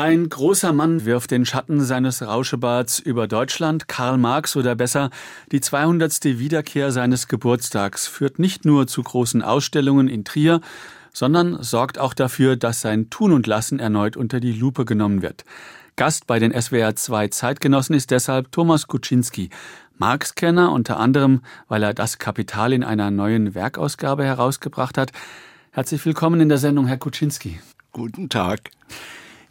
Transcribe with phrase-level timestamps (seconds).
[0.00, 3.86] Ein großer Mann wirft den Schatten seines Rauschebads über Deutschland.
[3.86, 5.10] Karl Marx oder besser
[5.52, 6.24] die 200.
[6.24, 10.62] Wiederkehr seines Geburtstags führt nicht nur zu großen Ausstellungen in Trier,
[11.12, 15.44] sondern sorgt auch dafür, dass sein Tun und Lassen erneut unter die Lupe genommen wird.
[15.96, 19.50] Gast bei den SWR 2 Zeitgenossen ist deshalb Thomas Kuczynski,
[19.98, 25.12] Marx-Kenner, unter anderem, weil er das Kapital in einer neuen Werkausgabe herausgebracht hat.
[25.72, 27.60] Herzlich willkommen in der Sendung, Herr Kuczynski.
[27.92, 28.70] Guten Tag.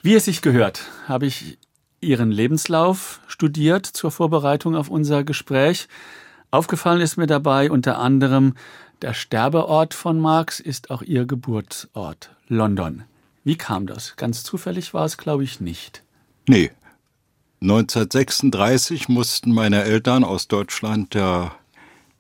[0.01, 1.57] Wie es sich gehört, habe ich
[1.99, 5.89] Ihren Lebenslauf studiert zur Vorbereitung auf unser Gespräch.
[6.51, 8.53] Aufgefallen ist mir dabei unter anderem,
[9.01, 13.03] der Sterbeort von Marx ist auch Ihr Geburtsort, London.
[13.43, 14.15] Wie kam das?
[14.15, 16.03] Ganz zufällig war es, glaube ich, nicht.
[16.47, 16.71] Nee.
[17.61, 21.47] 1936 mussten meine Eltern aus Deutschland äh,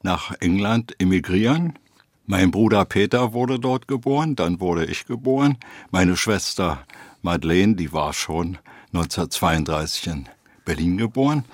[0.03, 1.79] nach England emigrieren.
[2.25, 5.57] Mein Bruder Peter wurde dort geboren, dann wurde ich geboren.
[5.91, 6.83] Meine Schwester
[7.21, 8.57] Madeleine, die war schon
[8.93, 10.29] 1932 in
[10.65, 11.45] Berlin geboren.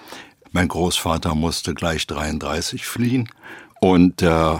[0.52, 3.30] Mein Großvater musste gleich 33 fliehen
[3.81, 4.57] und äh,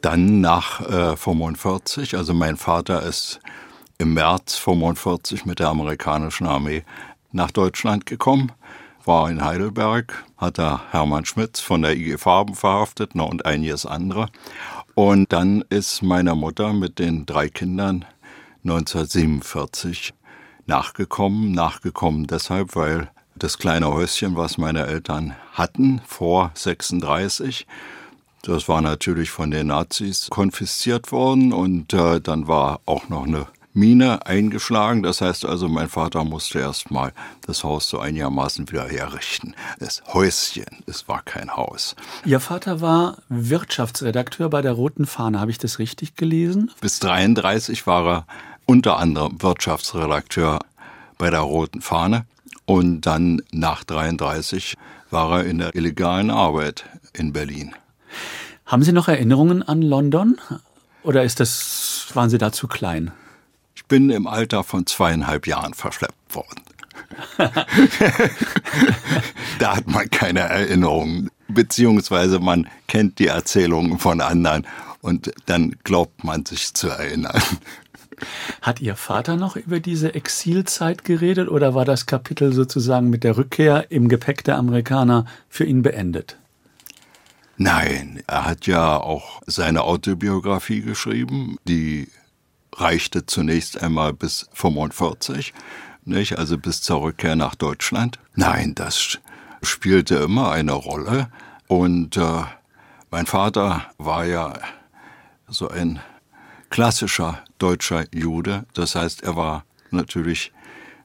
[0.00, 3.40] dann nach äh, 45, also mein Vater ist
[3.98, 6.84] im März 45 mit der amerikanischen Armee
[7.32, 8.52] nach Deutschland gekommen,
[9.04, 13.86] war in Heidelberg, hat da Hermann Schmitz von der IG Farben verhaftet ne, und einiges
[13.86, 14.28] andere.
[14.94, 18.04] Und dann ist meine Mutter mit den drei Kindern
[18.64, 20.14] 1947
[20.66, 21.52] nachgekommen.
[21.52, 27.66] Nachgekommen deshalb, weil das kleine Häuschen, was meine Eltern hatten vor 36,
[28.42, 33.46] das war natürlich von den Nazis konfisziert worden und äh, dann war auch noch eine
[33.72, 35.02] Mine eingeschlagen.
[35.02, 39.54] Das heißt also, mein Vater musste erst mal das Haus so einigermaßen wieder herrichten.
[39.78, 41.94] Das Häuschen, es war kein Haus.
[42.24, 45.38] Ihr Vater war Wirtschaftsredakteur bei der Roten Fahne.
[45.38, 46.70] Habe ich das richtig gelesen?
[46.80, 48.26] Bis 33 war er
[48.70, 50.60] unter anderem Wirtschaftsredakteur
[51.18, 52.24] bei der Roten Fahne
[52.66, 54.76] und dann nach 33
[55.10, 57.74] war er in der illegalen Arbeit in Berlin.
[58.66, 60.38] Haben Sie noch Erinnerungen an London
[61.02, 63.10] oder ist das, waren Sie da zu klein?
[63.74, 66.62] Ich bin im Alter von zweieinhalb Jahren verschleppt worden.
[69.58, 74.64] da hat man keine Erinnerungen, beziehungsweise man kennt die Erzählungen von anderen
[75.00, 77.42] und dann glaubt man sich zu erinnern.
[78.62, 83.36] Hat Ihr Vater noch über diese Exilzeit geredet oder war das Kapitel sozusagen mit der
[83.36, 86.36] Rückkehr im Gepäck der Amerikaner für ihn beendet?
[87.56, 92.08] Nein, er hat ja auch seine Autobiografie geschrieben, die
[92.74, 95.52] reichte zunächst einmal bis 45,
[96.04, 96.38] nicht?
[96.38, 98.18] also bis zur Rückkehr nach Deutschland.
[98.34, 99.18] Nein, das
[99.62, 101.28] spielte immer eine Rolle
[101.68, 102.42] und äh,
[103.10, 104.54] mein Vater war ja
[105.46, 106.00] so ein
[106.70, 108.66] klassischer deutscher Jude.
[108.74, 110.52] Das heißt, er war natürlich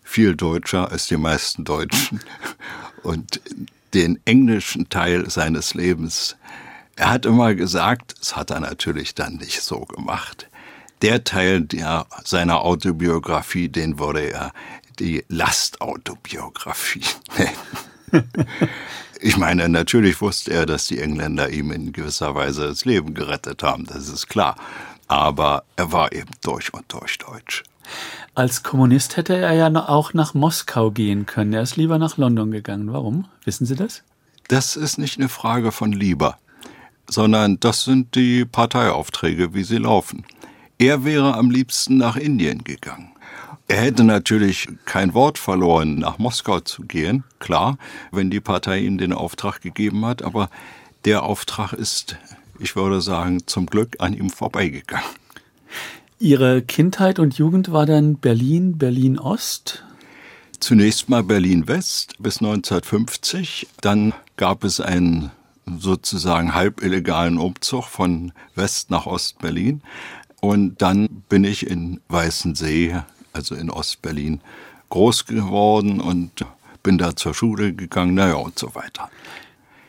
[0.04, 2.20] viel deutscher als die meisten Deutschen.
[3.04, 3.42] Und
[3.94, 6.36] den englischen Teil seines Lebens,
[6.96, 10.50] er hat immer gesagt, das hat er natürlich dann nicht so gemacht,
[11.02, 14.54] der Teil der, seiner Autobiografie, den würde er
[15.00, 17.06] die Lastautobiografie
[17.38, 18.26] nennen.
[19.22, 23.64] Ich meine, natürlich wusste er, dass die Engländer ihm in gewisser Weise das Leben gerettet
[23.64, 24.58] haben, das ist klar
[25.08, 27.64] aber er war eben durch und durch deutsch.
[28.34, 31.54] Als Kommunist hätte er ja auch nach Moskau gehen können.
[31.54, 32.92] Er ist lieber nach London gegangen.
[32.92, 33.26] Warum?
[33.44, 34.04] Wissen Sie das?
[34.48, 36.38] Das ist nicht eine Frage von lieber,
[37.10, 40.26] sondern das sind die Parteiaufträge, wie sie laufen.
[40.78, 43.12] Er wäre am liebsten nach Indien gegangen.
[43.68, 47.78] Er hätte natürlich kein Wort verloren, nach Moskau zu gehen, klar,
[48.12, 50.50] wenn die Partei ihm den Auftrag gegeben hat, aber
[51.06, 52.18] der Auftrag ist
[52.60, 55.06] ich würde sagen, zum Glück an ihm vorbeigegangen.
[56.20, 59.84] Ihre Kindheit und Jugend war dann Berlin, Berlin-Ost?
[60.60, 63.68] Zunächst mal Berlin-West bis 1950.
[63.82, 65.32] Dann gab es einen
[65.78, 69.82] sozusagen halb illegalen Umzug von West nach Ost-Berlin.
[70.42, 73.02] Und dann bin ich in Weißensee,
[73.34, 74.42] also in Ost-Berlin,
[74.90, 76.46] groß geworden und
[76.84, 79.10] bin da zur Schule gegangen, naja und so weiter.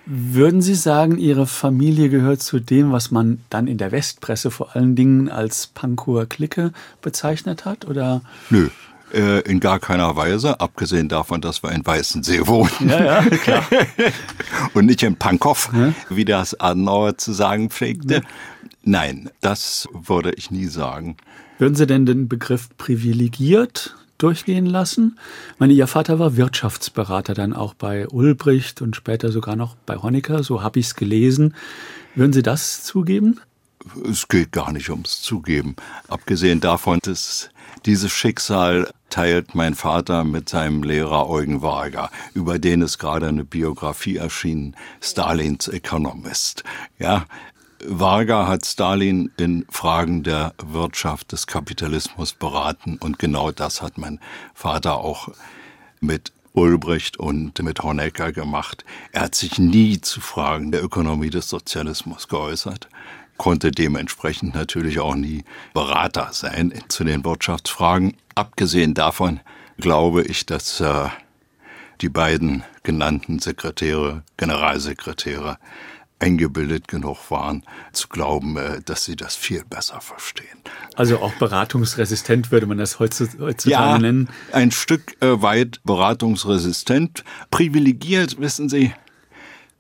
[0.06, 4.76] Würden Sie sagen, Ihre Familie gehört zu dem, was man dann in der Westpresse vor
[4.76, 6.73] allen Dingen als Pankower Clique
[7.03, 7.87] bezeichnet hat?
[7.87, 8.23] Oder?
[8.49, 8.69] Nö,
[9.12, 12.70] äh, in gar keiner Weise, abgesehen davon, dass wir in Weißensee wohnen.
[12.88, 13.64] Ja, ja, klar.
[14.75, 15.93] Und nicht in Pankow, ja?
[16.09, 18.14] wie das Adenauer zu sagen pflegte.
[18.14, 18.20] Ja.
[18.82, 21.17] Nein, das würde ich nie sagen.
[21.59, 25.19] Würden Sie denn den Begriff privilegiert durchgehen lassen.
[25.55, 29.97] Ich meine, ihr Vater war Wirtschaftsberater dann auch bei Ulbricht und später sogar noch bei
[29.97, 31.55] Honecker, so habe ich es gelesen.
[32.15, 33.41] Würden Sie das zugeben?
[34.09, 35.77] es geht gar nicht ums Zugeben.
[36.09, 37.51] Abgesehen davon, dass
[37.85, 43.45] dieses Schicksal teilt mein Vater mit seinem Lehrer Eugen Varga, über den ist gerade eine
[43.45, 46.65] Biografie erschienen, Stalins Economist.
[46.99, 47.27] Ja,
[47.84, 54.20] Varga hat Stalin in Fragen der Wirtschaft des Kapitalismus beraten und genau das hat mein
[54.55, 55.28] Vater auch
[56.00, 58.84] mit Ulbricht und mit Honecker gemacht.
[59.12, 62.88] Er hat sich nie zu Fragen der Ökonomie des Sozialismus geäußert,
[63.37, 65.44] konnte dementsprechend natürlich auch nie
[65.75, 68.17] Berater sein zu den Wirtschaftsfragen.
[68.34, 69.40] Abgesehen davon
[69.76, 71.08] glaube ich, dass äh,
[72.00, 75.58] die beiden genannten Sekretäre, Generalsekretäre,
[76.19, 80.59] eingebildet genug waren, zu glauben, äh, dass sie das viel besser verstehen.
[80.95, 84.29] Also auch beratungsresistent würde man das heutzutage ja, nennen.
[84.53, 87.25] Ein Stück äh, weit beratungsresistent.
[87.51, 88.93] Privilegiert, wissen Sie,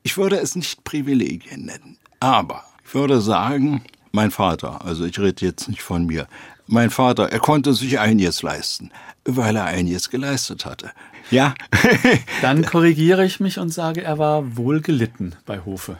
[0.02, 3.82] ich würde es nicht Privilegien nennen, aber ich würde sagen,
[4.12, 6.28] mein Vater, also ich rede jetzt nicht von mir,
[6.66, 8.90] mein Vater, er konnte sich einiges leisten,
[9.24, 10.90] weil er einiges geleistet hatte.
[11.30, 11.54] Ja.
[12.42, 15.96] Dann korrigiere ich mich und sage, er war wohl gelitten bei Hofe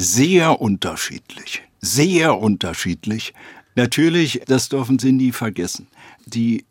[0.00, 1.62] sehr unterschiedlich.
[1.80, 3.34] Sehr unterschiedlich.
[3.74, 5.88] Natürlich, das dürfen Sie nie vergessen.
[6.26, 6.64] Die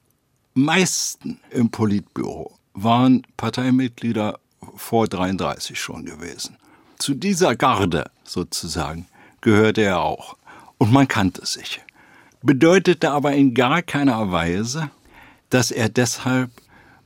[0.56, 4.40] meisten im Politbüro waren Parteimitglieder
[4.76, 6.58] vor 33 schon gewesen.
[6.98, 9.08] Zu dieser Garde sozusagen
[9.42, 10.36] gehörte er auch.
[10.80, 11.82] Und man kannte sich.
[12.42, 14.90] Bedeutete aber in gar keiner Weise,
[15.50, 16.50] dass er deshalb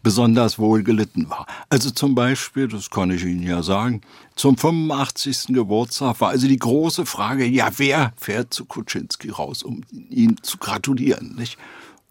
[0.04, 1.48] besonders wohl gelitten war.
[1.70, 4.02] Also zum Beispiel, das kann ich Ihnen ja sagen,
[4.36, 5.48] zum 85.
[5.48, 10.58] Geburtstag war also die große Frage, ja, wer fährt zu Kuczynski raus, um ihm zu
[10.58, 11.58] gratulieren, nicht?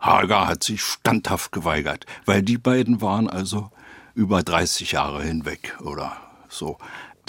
[0.00, 3.70] Hager hat sich standhaft geweigert, weil die beiden waren also
[4.14, 6.16] über 30 Jahre hinweg oder
[6.48, 6.78] so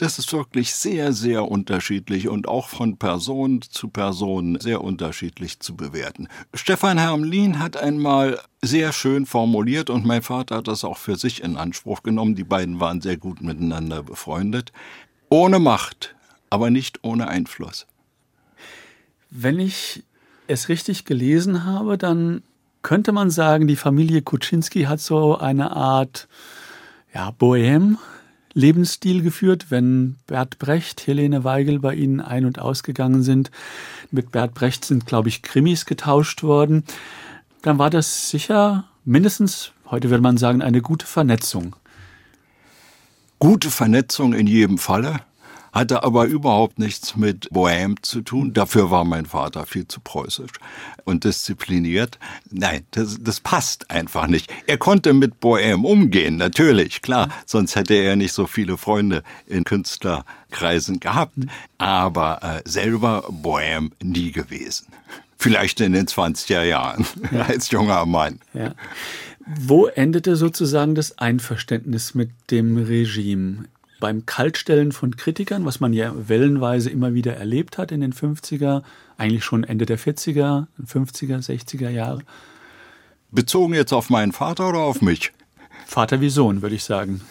[0.04, 5.78] das ist wirklich sehr, sehr unterschiedlich und auch von Person zu Person sehr unterschiedlich zu
[5.78, 6.28] bewerten.
[6.54, 11.42] Stefan Hermlin hat einmal sehr schön formuliert und mein Vater hat das auch für sich
[11.42, 12.36] in Anspruch genommen.
[12.36, 14.74] Die beiden waren sehr gut miteinander befreundet.
[15.30, 16.16] Ohne Macht,
[16.50, 17.88] aber nicht ohne Einfluss.
[19.30, 20.04] Wenn ich
[20.48, 22.44] es richtig gelesen habe, dann
[22.82, 26.28] könnte man sagen, die Familie Kuczynski hat so eine Art
[27.14, 27.98] ja, Bohem
[28.54, 33.52] Lebensstil geführt, wenn Bert Brecht, Helene Weigel bei Ihnen ein- und ausgegangen sind.
[34.12, 36.84] Mit Bert Brecht sind, glaube ich, Krimis getauscht worden.
[37.62, 41.76] Dann war das sicher mindestens, heute würde man sagen, eine gute Vernetzung.
[43.40, 45.20] Gute Vernetzung in jedem Falle
[45.74, 48.54] hatte aber überhaupt nichts mit Bohème zu tun.
[48.54, 50.52] Dafür war mein Vater viel zu preußisch
[51.04, 52.20] und diszipliniert.
[52.52, 54.54] Nein, das, das passt einfach nicht.
[54.68, 59.64] Er konnte mit Bohème umgehen, natürlich, klar, sonst hätte er nicht so viele Freunde in
[59.64, 61.34] Künstlerkreisen gehabt.
[61.80, 64.88] Aber äh, selber Bohème nie gewesen.
[65.38, 67.42] Vielleicht in den 20er Jahren ja.
[67.48, 68.40] als junger Mann.
[68.54, 68.76] Ja.
[69.46, 73.66] Wo endete sozusagen das Einverständnis mit dem Regime?
[74.04, 78.84] Beim Kaltstellen von Kritikern, was man ja wellenweise immer wieder erlebt hat in den 50er,
[79.16, 82.20] eigentlich schon Ende der 40er, 50er, 60er Jahre.
[83.32, 85.32] Bezogen jetzt auf meinen Vater oder auf mich?
[85.86, 87.22] Vater wie Sohn, würde ich sagen.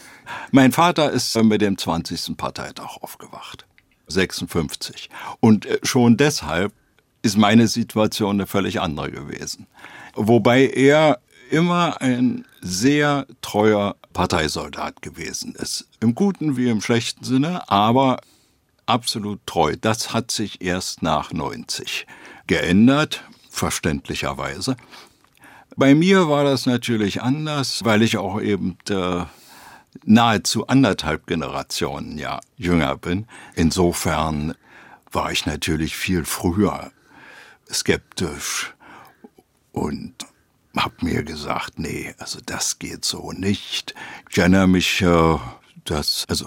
[0.50, 2.38] Mein Vater ist mit dem 20.
[2.38, 3.66] Parteitag aufgewacht.
[4.06, 5.10] 56.
[5.40, 6.72] Und äh, schon deshalb
[7.20, 9.66] ist meine Situation eine völlig andere gewesen.
[10.14, 11.18] Wobei er
[11.50, 15.88] immer ein sehr treuer Parteisoldat gewesen ist.
[16.00, 18.20] Im guten wie im schlechten Sinne, aber
[18.86, 19.76] absolut treu.
[19.80, 22.06] Das hat sich erst nach 90
[22.46, 24.76] geändert, verständlicherweise.
[25.76, 29.24] Bei mir war das natürlich anders, weil ich auch eben äh,
[30.04, 33.26] nahezu anderthalb Generationen ja jünger bin.
[33.54, 34.54] Insofern
[35.10, 36.90] war ich natürlich viel früher
[37.70, 38.74] skeptisch
[39.72, 40.14] und
[40.76, 43.94] hab mir gesagt, nee, also das geht so nicht.
[44.30, 45.36] Ich erinnere mich, äh,
[45.84, 46.46] dass, also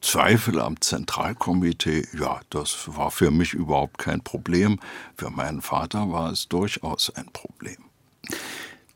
[0.00, 4.80] Zweifel am Zentralkomitee, ja, das war für mich überhaupt kein Problem.
[5.16, 7.76] Für meinen Vater war es durchaus ein Problem.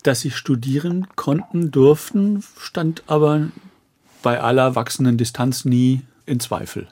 [0.02, 3.48] Dass Sie studieren konnten, durften, stand aber
[4.22, 6.88] bei aller wachsenden Distanz nie in Zweifel.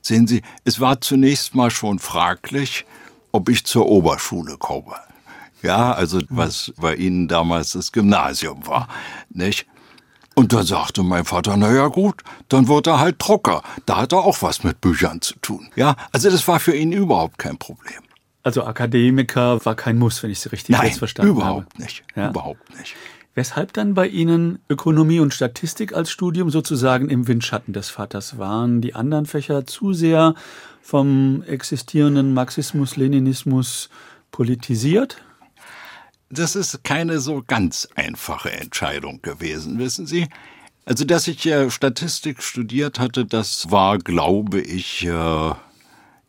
[0.00, 2.86] Sehen Sie, es war zunächst mal schon fraglich,
[3.30, 4.94] ob ich zur Oberschule komme.
[5.68, 8.88] Ja, also was bei Ihnen damals das Gymnasium war,
[9.28, 9.66] nicht?
[10.34, 13.60] Und dann sagte mein Vater, na ja gut, dann wird er halt Drucker.
[13.84, 15.68] Da hat er auch was mit Büchern zu tun.
[15.76, 18.00] Ja, also das war für ihn überhaupt kein Problem.
[18.42, 21.82] Also Akademiker war kein Muss, wenn ich Sie richtig Nein, jetzt verstanden überhaupt habe.
[21.82, 22.30] Nicht, ja.
[22.30, 22.96] Überhaupt nicht.
[23.34, 28.80] Weshalb dann bei Ihnen Ökonomie und Statistik als Studium sozusagen im Windschatten des Vaters waren?
[28.80, 30.34] Die anderen Fächer zu sehr
[30.80, 33.90] vom existierenden Marxismus, Leninismus
[34.30, 35.18] politisiert?
[36.30, 40.28] Das ist keine so ganz einfache Entscheidung gewesen, wissen Sie.
[40.84, 45.52] Also, dass ich ja Statistik studiert hatte, das war, glaube ich, äh,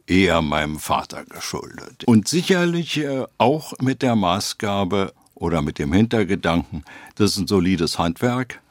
[0.06, 2.04] eher meinem Vater geschuldet.
[2.06, 6.84] Und sicherlich äh, auch mit der Maßgabe oder mit dem Hintergedanken,
[7.16, 8.62] das ist ein solides Handwerk,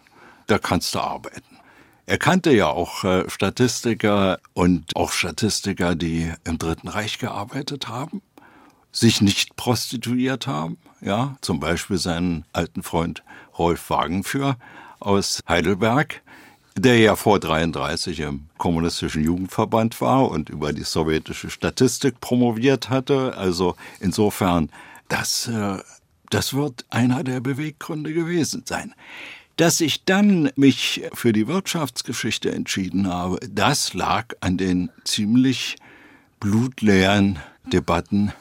[0.47, 1.59] da kannst du arbeiten.
[2.07, 8.23] Er kannte ja auch äh, Statistiker und auch Statistiker, die im Dritten Reich gearbeitet haben,
[8.93, 13.23] sich nicht prostituiert haben, ja, zum Beispiel seinen alten Freund
[13.59, 14.57] Rolf Wagenführ,
[15.01, 16.23] aus Heidelberg,
[16.77, 23.37] der ja vor 33 im kommunistischen Jugendverband war und über die sowjetische Statistik promoviert hatte.
[23.37, 24.71] Also insofern,
[25.09, 25.79] das, äh,
[26.31, 28.95] das wird einer der Beweggründe gewesen sein.
[29.57, 35.77] Dass ich dann mich für die Wirtschaftsgeschichte entschieden habe, das lag an den ziemlich
[36.39, 38.33] blutleeren Debatten,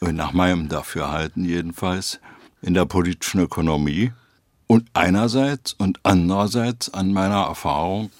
[0.00, 2.20] nach meinem Dafürhalten jedenfalls,
[2.62, 4.12] in der politischen Ökonomie
[4.66, 8.10] und einerseits und andererseits an meiner Erfahrung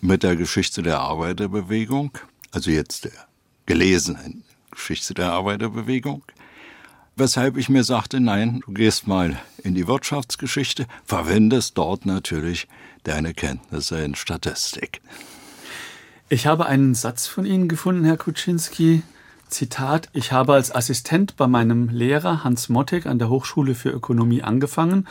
[0.00, 2.18] mit der Geschichte der Arbeiterbewegung,
[2.52, 3.12] also jetzt der
[3.66, 6.22] gelesenen Geschichte der Arbeiterbewegung,
[7.16, 12.68] weshalb ich mir sagte, nein, du gehst mal in die Wirtschaftsgeschichte, verwendest dort natürlich
[13.04, 15.00] deine Kenntnisse in Statistik.
[16.28, 19.02] Ich habe einen Satz von Ihnen gefunden, Herr Kuczynski.
[19.48, 24.42] Zitat, ich habe als Assistent bei meinem Lehrer Hans Mottek an der Hochschule für Ökonomie
[24.42, 25.06] angefangen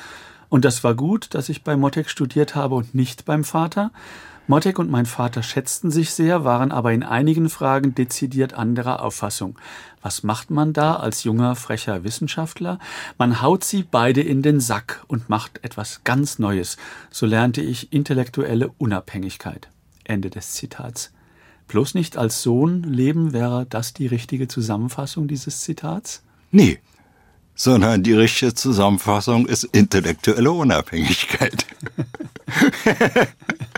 [0.49, 3.91] und das war gut, dass ich bei Mottek studiert habe und nicht beim Vater.
[4.47, 9.57] Mottek und mein Vater schätzten sich sehr, waren aber in einigen Fragen dezidiert anderer Auffassung.
[10.03, 12.77] Was macht man da als junger, frecher Wissenschaftler?
[13.17, 16.77] Man haut sie beide in den Sack und macht etwas ganz Neues.
[17.09, 19.67] So lernte ich intellektuelle Unabhängigkeit.
[20.03, 21.11] Ende des Zitats.
[21.67, 26.21] Bloß nicht als Sohn leben, wäre das die richtige Zusammenfassung dieses Zitats?
[26.51, 26.79] Nee,
[27.55, 31.65] sondern die richtige Zusammenfassung ist intellektuelle Unabhängigkeit.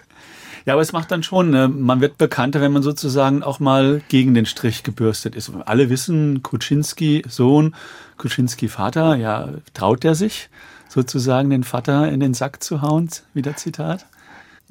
[0.67, 1.69] Ja, aber es macht dann schon, ne?
[1.69, 5.49] man wird bekannter, wenn man sozusagen auch mal gegen den Strich gebürstet ist.
[5.65, 7.73] Alle wissen, Kuczynski Sohn,
[8.17, 10.49] Kuczynski Vater, ja, traut er sich
[10.89, 14.07] sozusagen den Vater in den Sack zu hauen, wieder Zitat?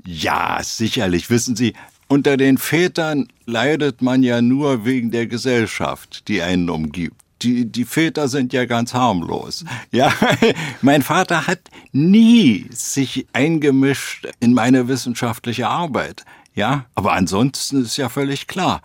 [0.06, 1.30] Ja, sicherlich.
[1.30, 1.74] Wissen Sie,
[2.08, 7.84] unter den Vätern leidet man ja nur wegen der Gesellschaft, die einen umgibt die, die
[7.84, 9.64] Väter sind ja ganz harmlos.
[9.90, 10.12] Ja,
[10.82, 11.60] mein Vater hat
[11.92, 16.24] nie sich eingemischt in meine wissenschaftliche Arbeit.
[16.54, 18.80] Ja, aber ansonsten ist ja völlig klar.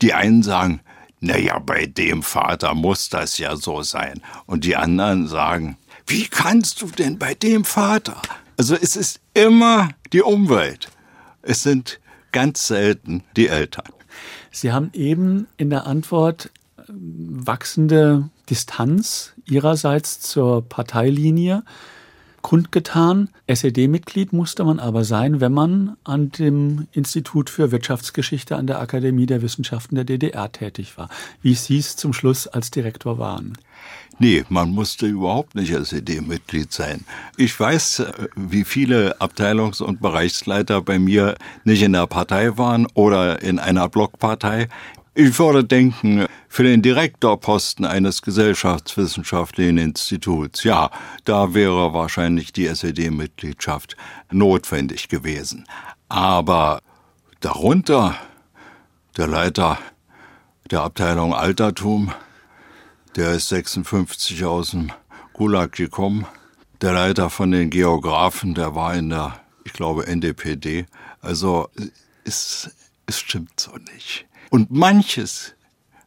[0.00, 0.80] Die einen sagen,
[1.20, 4.20] na ja, bei dem Vater muss das ja so sein.
[4.46, 8.22] Und die anderen sagen, wie kannst du denn bei dem Vater?
[8.58, 10.88] Also es ist immer die Umwelt.
[11.42, 12.00] Es sind
[12.32, 13.86] ganz selten die Eltern.
[14.50, 16.50] Sie haben eben in der Antwort
[16.88, 21.62] wachsende Distanz ihrerseits zur Parteilinie
[22.42, 23.28] kundgetan.
[23.46, 29.26] SED-Mitglied musste man aber sein, wenn man an dem Institut für Wirtschaftsgeschichte an der Akademie
[29.26, 31.08] der Wissenschaften der DDR tätig war,
[31.42, 33.52] wie Sie es zum Schluss als Direktor waren.
[34.20, 37.04] Nee, man musste überhaupt nicht SED-Mitglied sein.
[37.36, 38.02] Ich weiß,
[38.34, 43.88] wie viele Abteilungs- und Bereichsleiter bei mir nicht in der Partei waren oder in einer
[43.88, 44.68] Blockpartei.
[45.14, 50.90] Ich würde denken, für den Direktorposten eines gesellschaftswissenschaftlichen Instituts, ja,
[51.24, 53.96] da wäre wahrscheinlich die SED-Mitgliedschaft
[54.32, 55.64] notwendig gewesen.
[56.08, 56.80] Aber
[57.40, 58.16] darunter
[59.16, 59.78] der Leiter
[60.70, 62.12] der Abteilung Altertum,
[63.18, 64.92] der ist 56 aus dem
[65.32, 66.24] Gulag gekommen.
[66.80, 70.86] Der Leiter von den Geografen, der war in der, ich glaube, NDPD.
[71.20, 71.68] Also
[72.24, 72.70] es,
[73.06, 74.26] es stimmt so nicht.
[74.50, 75.54] Und manches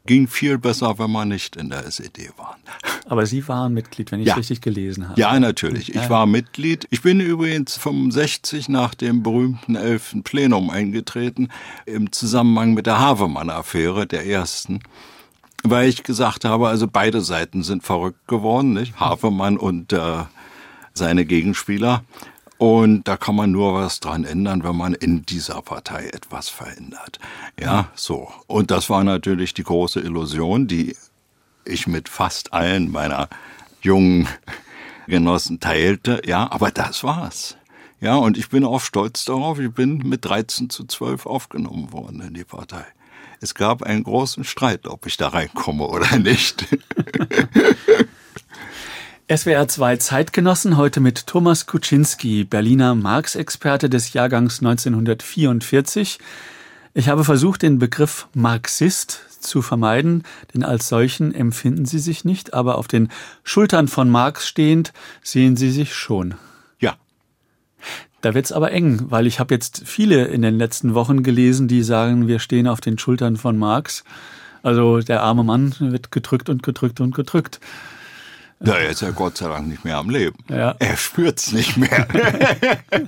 [0.06, 2.58] ging viel besser, wenn man nicht in der SED war.
[3.06, 4.36] Aber Sie waren Mitglied, wenn ich ja.
[4.36, 5.20] richtig gelesen habe.
[5.20, 5.94] Ja, natürlich.
[5.94, 6.88] Ich war Mitglied.
[6.92, 10.24] Ich bin übrigens 65 nach dem berühmten 11.
[10.24, 11.50] Plenum eingetreten,
[11.86, 14.80] im Zusammenhang mit der Havemann-Affäre, der ersten
[15.64, 19.00] weil ich gesagt habe, also beide Seiten sind verrückt geworden, nicht?
[19.00, 20.24] Havemann und äh,
[20.94, 22.04] seine Gegenspieler.
[22.58, 27.18] Und da kann man nur was dran ändern, wenn man in dieser Partei etwas verändert.
[27.60, 28.32] Ja, so.
[28.46, 30.96] Und das war natürlich die große Illusion, die
[31.66, 33.30] ich mit fast allen meiner
[33.82, 34.28] jungen
[35.08, 36.22] Genossen teilte.
[36.26, 37.58] Ja, aber das war's.
[38.00, 42.22] Ja, und ich bin auch stolz darauf, ich bin mit 13 zu 12 aufgenommen worden
[42.22, 42.86] in die Partei.
[43.44, 46.64] Es gab einen großen Streit, ob ich da reinkomme oder nicht.
[49.36, 56.20] SWR 2 Zeitgenossen heute mit Thomas Kuczynski, Berliner Marx-Experte des Jahrgangs 1944.
[56.94, 60.22] Ich habe versucht, den Begriff Marxist zu vermeiden,
[60.54, 63.10] denn als solchen empfinden Sie sich nicht, aber auf den
[63.44, 64.94] Schultern von Marx stehend
[65.24, 66.36] sehen Sie sich schon.
[68.22, 71.82] Da wird's aber eng, weil ich habe jetzt viele in den letzten Wochen gelesen, die
[71.82, 74.04] sagen, wir stehen auf den Schultern von Marx.
[74.64, 77.60] Also der arme Mann wird gedrückt und gedrückt und gedrückt.
[78.64, 80.38] Ja, er ist ja Gott sei Dank nicht mehr am Leben.
[80.50, 80.76] Ja.
[80.78, 82.08] Er spürt's nicht mehr.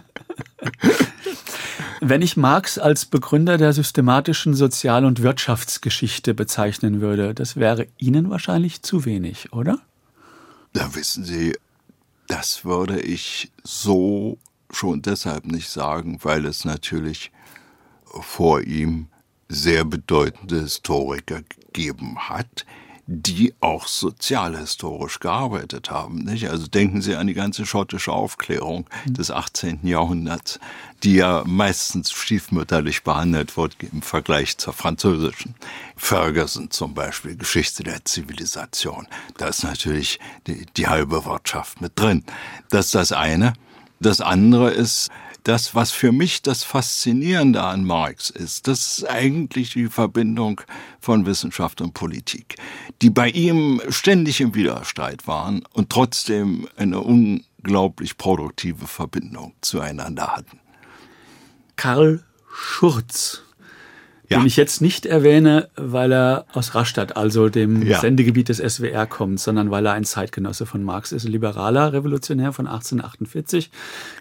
[2.01, 8.31] Wenn ich Marx als Begründer der systematischen Sozial- und Wirtschaftsgeschichte bezeichnen würde, das wäre Ihnen
[8.31, 9.77] wahrscheinlich zu wenig, oder?
[10.73, 11.53] Da wissen Sie,
[12.27, 14.39] das würde ich so
[14.75, 17.31] schon deshalb nicht sagen, weil es natürlich
[18.05, 19.07] vor ihm
[19.49, 22.65] sehr bedeutende Historiker gegeben hat,
[23.05, 26.19] die auch sozialhistorisch gearbeitet haben.
[26.19, 26.49] Nicht?
[26.49, 29.85] Also denken Sie an die ganze schottische Aufklärung des 18.
[29.85, 30.59] Jahrhunderts,
[31.03, 35.55] die ja meistens stiefmütterlich behandelt wird im Vergleich zur französischen.
[35.97, 39.07] Ferguson zum Beispiel, Geschichte der Zivilisation.
[39.37, 42.23] Da ist natürlich die, die halbe Wirtschaft mit drin.
[42.69, 43.53] Das ist das eine.
[44.03, 45.09] Das andere ist,
[45.43, 50.59] das, was für mich das Faszinierende an Marx ist, das ist eigentlich die Verbindung
[50.99, 52.57] von Wissenschaft und Politik,
[53.01, 60.59] die bei ihm ständig im Widerstreit waren und trotzdem eine unglaublich produktive Verbindung zueinander hatten.
[61.77, 63.43] Karl Schurz
[64.29, 64.37] Ja.
[64.37, 67.99] den ich jetzt nicht erwähne, weil er aus Rastatt, also dem Ja.
[67.99, 72.53] Sendegebiet des SWR, kommt, sondern weil er ein Zeitgenosse von Marx ist, ein liberaler Revolutionär
[72.53, 73.69] von 1848,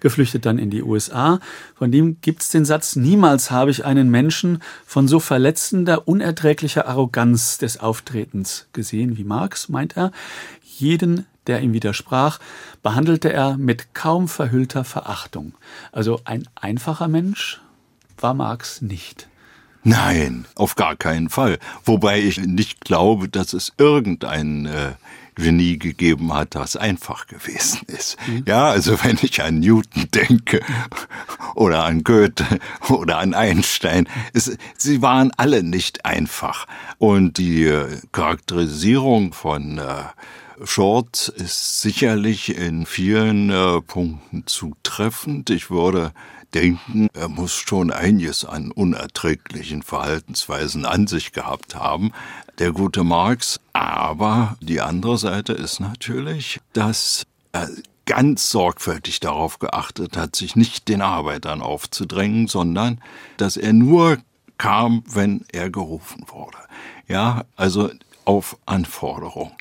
[0.00, 1.38] geflüchtet dann in die USA.
[1.76, 7.58] Von dem gibt's den Satz, niemals habe ich einen Menschen von so verletzender, unerträglicher Arroganz
[7.58, 10.10] des Auftretens gesehen wie Marx, meint er.
[10.78, 12.38] Jeden der ihm widersprach,
[12.82, 15.54] behandelte er mit kaum verhüllter Verachtung.
[15.90, 17.60] Also ein einfacher Mensch
[18.18, 19.28] war Marx nicht.
[19.84, 21.58] Nein, auf gar keinen Fall.
[21.84, 24.92] Wobei ich nicht glaube, dass es irgendein äh,
[25.34, 28.16] Genie gegeben hat, das einfach gewesen ist.
[28.46, 30.60] Ja, also wenn ich an Newton denke
[31.54, 32.44] oder an Goethe
[32.88, 36.66] oder an Einstein, es, sie waren alle nicht einfach.
[36.98, 40.04] Und die äh, Charakterisierung von äh,
[40.64, 45.50] Short ist sicherlich in vielen äh, Punkten zutreffend.
[45.50, 46.12] Ich würde
[46.54, 52.12] denken, er muss schon einiges an unerträglichen Verhaltensweisen an sich gehabt haben,
[52.58, 53.60] der gute Marx.
[53.72, 57.68] Aber die andere Seite ist natürlich, dass er
[58.06, 63.00] ganz sorgfältig darauf geachtet hat, sich nicht den Arbeitern aufzudrängen, sondern
[63.36, 64.18] dass er nur
[64.58, 66.58] kam, wenn er gerufen wurde.
[67.08, 67.90] Ja, also
[68.24, 69.52] auf Anforderung.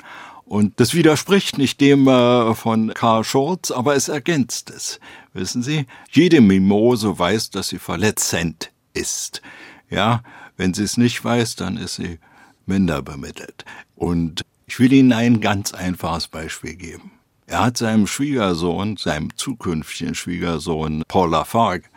[0.52, 5.00] Und das widerspricht nicht dem äh, von Karl Schurz, aber es ergänzt es.
[5.32, 9.40] Wissen Sie, jede Mimose weiß, dass sie verletzend ist.
[9.88, 10.22] Ja,
[10.58, 12.18] wenn sie es nicht weiß, dann ist sie
[12.66, 13.64] minder bemittelt.
[13.96, 17.12] Und ich will Ihnen ein ganz einfaches Beispiel geben.
[17.46, 21.88] Er hat seinem Schwiegersohn, seinem zukünftigen Schwiegersohn Paul Lafargue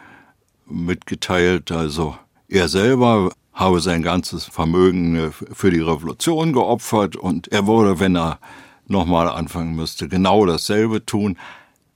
[0.65, 7.65] mitgeteilt, also er selber habe sein ganzes Vermögen äh, für die Revolution geopfert und er
[7.65, 8.39] würde, wenn er
[8.85, 11.39] nochmal anfangen müsste, genau dasselbe tun,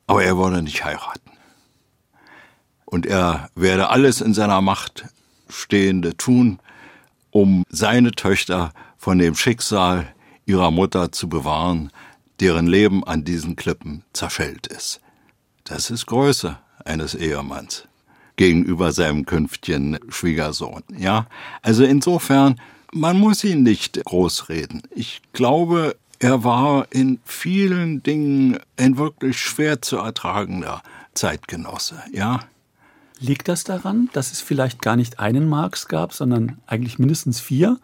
[0.08, 1.32] aber er würde nicht heiraten.
[2.86, 5.06] Und er werde alles in seiner Macht
[5.50, 6.60] Stehende tun,
[7.30, 10.08] um seine Töchter von dem Schicksal
[10.45, 11.91] ihrer Mutter zu bewahren,
[12.39, 15.02] deren Leben an diesen Klippen zerschellt ist.
[15.65, 17.88] Das ist Größe eines Ehemanns
[18.39, 20.82] gegenüber seinem künftigen Schwiegersohn.
[20.97, 21.28] Ja,
[21.62, 22.56] also insofern,
[22.93, 24.82] man muss ihn nicht großreden.
[24.95, 30.82] Ich glaube, er war in vielen Dingen ein wirklich schwer zu ertragender
[31.13, 32.02] Zeitgenosse.
[32.13, 32.39] Ja,
[33.19, 37.78] Liegt das daran, dass es vielleicht gar nicht einen Marx gab, sondern eigentlich mindestens vier?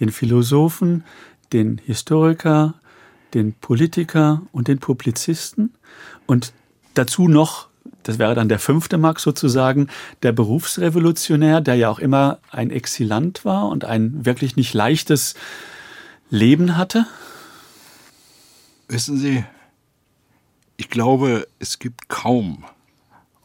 [0.00, 1.04] Den Philosophen,
[1.52, 2.72] den Historiker,
[3.34, 5.74] den Politiker und den Publizisten?
[6.24, 6.54] Und
[6.94, 7.68] dazu noch,
[8.02, 9.88] das wäre dann der fünfte Marx sozusagen,
[10.22, 15.34] der Berufsrevolutionär, der ja auch immer ein Exilant war und ein wirklich nicht leichtes
[16.30, 17.06] Leben hatte?
[18.88, 19.44] Wissen Sie,
[20.76, 22.64] ich glaube, es gibt kaum,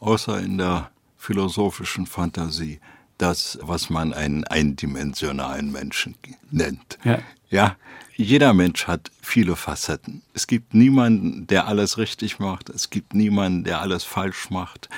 [0.00, 2.80] außer in der philosophischen Fantasie,
[3.18, 6.14] das, was man einen eindimensionalen Menschen
[6.50, 6.98] nennt.
[7.04, 7.18] Ja.
[7.54, 7.76] Ja,
[8.16, 10.22] jeder Mensch hat viele Facetten.
[10.34, 12.68] Es gibt niemanden, der alles richtig macht.
[12.68, 14.88] Es gibt niemanden, der alles falsch macht.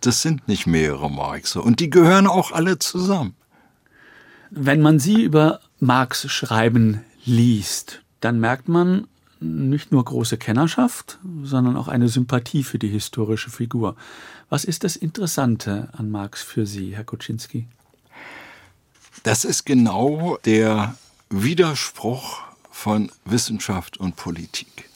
[0.00, 1.60] Das sind nicht mehrere Marxe.
[1.60, 3.34] Und die gehören auch alle zusammen.
[4.50, 9.06] Wenn man sie über Marx schreiben liest, dann merkt man,
[9.40, 13.94] nicht nur große Kennerschaft, sondern auch eine Sympathie für die historische Figur.
[14.48, 17.66] Was ist das Interessante an Marx für Sie, Herr Kuczynski?
[19.22, 20.94] Das ist genau der
[21.30, 24.88] Widerspruch von Wissenschaft und Politik.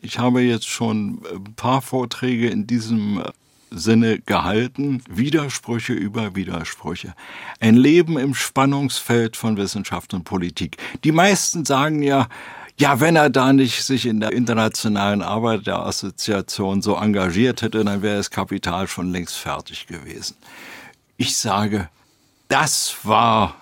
[0.00, 3.22] Ich habe jetzt schon ein paar Vorträge in diesem
[3.70, 7.14] Sinne gehalten, Widersprüche über Widersprüche.
[7.60, 10.78] Ein Leben im Spannungsfeld von Wissenschaft und Politik.
[11.02, 12.28] Die meisten sagen ja,
[12.76, 17.84] ja, wenn er da nicht sich in der internationalen Arbeit der Assoziation so engagiert hätte,
[17.84, 20.36] dann wäre das Kapital schon längst fertig gewesen.
[21.16, 21.88] Ich sage,
[22.48, 23.54] das war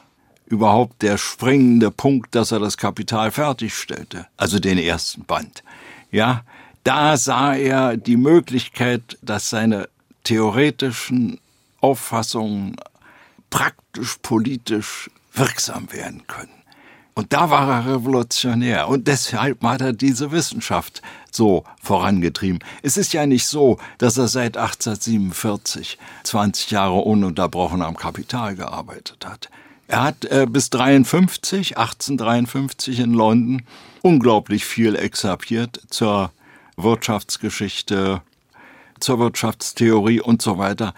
[0.53, 5.65] überhaupt der springende Punkt, dass er das Kapital fertigstellte, also den ersten Band.
[6.11, 6.45] Ja,
[6.85, 9.88] da sah er die Möglichkeit, dass seine
[10.25, 11.41] theoretischen
[11.81, 12.77] Auffassungen
[13.49, 16.53] praktisch politisch wirksam werden können.
[17.15, 18.88] Und da war er revolutionär.
[18.88, 22.61] Und deshalb hat er diese Wissenschaft so vorangetrieben.
[22.83, 29.25] Es ist ja nicht so, dass er seit 1847 20 Jahre ununterbrochen am Kapital gearbeitet
[29.25, 29.51] hat.
[29.88, 33.62] Er hat äh, bis 53, 1853 in London
[34.03, 36.33] unglaublich viel exerpiert zur
[36.77, 38.23] Wirtschaftsgeschichte,
[39.01, 40.95] zur Wirtschaftstheorie und so weiter.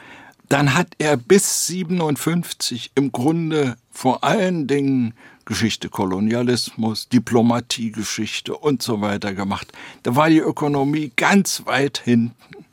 [0.48, 5.14] Dann hat er bis 57 im Grunde vor allen Dingen
[5.46, 9.72] Geschichte Kolonialismus, Diplomatiegeschichte und so weiter gemacht.
[10.02, 12.64] Da war die Ökonomie ganz weit hinten.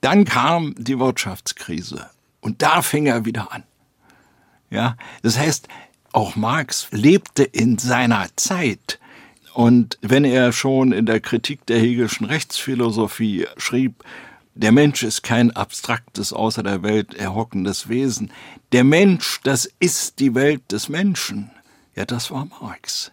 [0.00, 3.64] Dann kam die Wirtschaftskrise und da fing er wieder an.
[4.70, 5.68] Ja, das heißt,
[6.12, 8.98] auch Marx lebte in seiner Zeit.
[9.52, 14.04] Und wenn er schon in der Kritik der Hegelschen Rechtsphilosophie schrieb,
[14.54, 18.32] der Mensch ist kein abstraktes, außer der Welt erhockendes Wesen.
[18.72, 21.50] Der Mensch, das ist die Welt des Menschen.
[21.94, 23.12] Ja, das war Marx.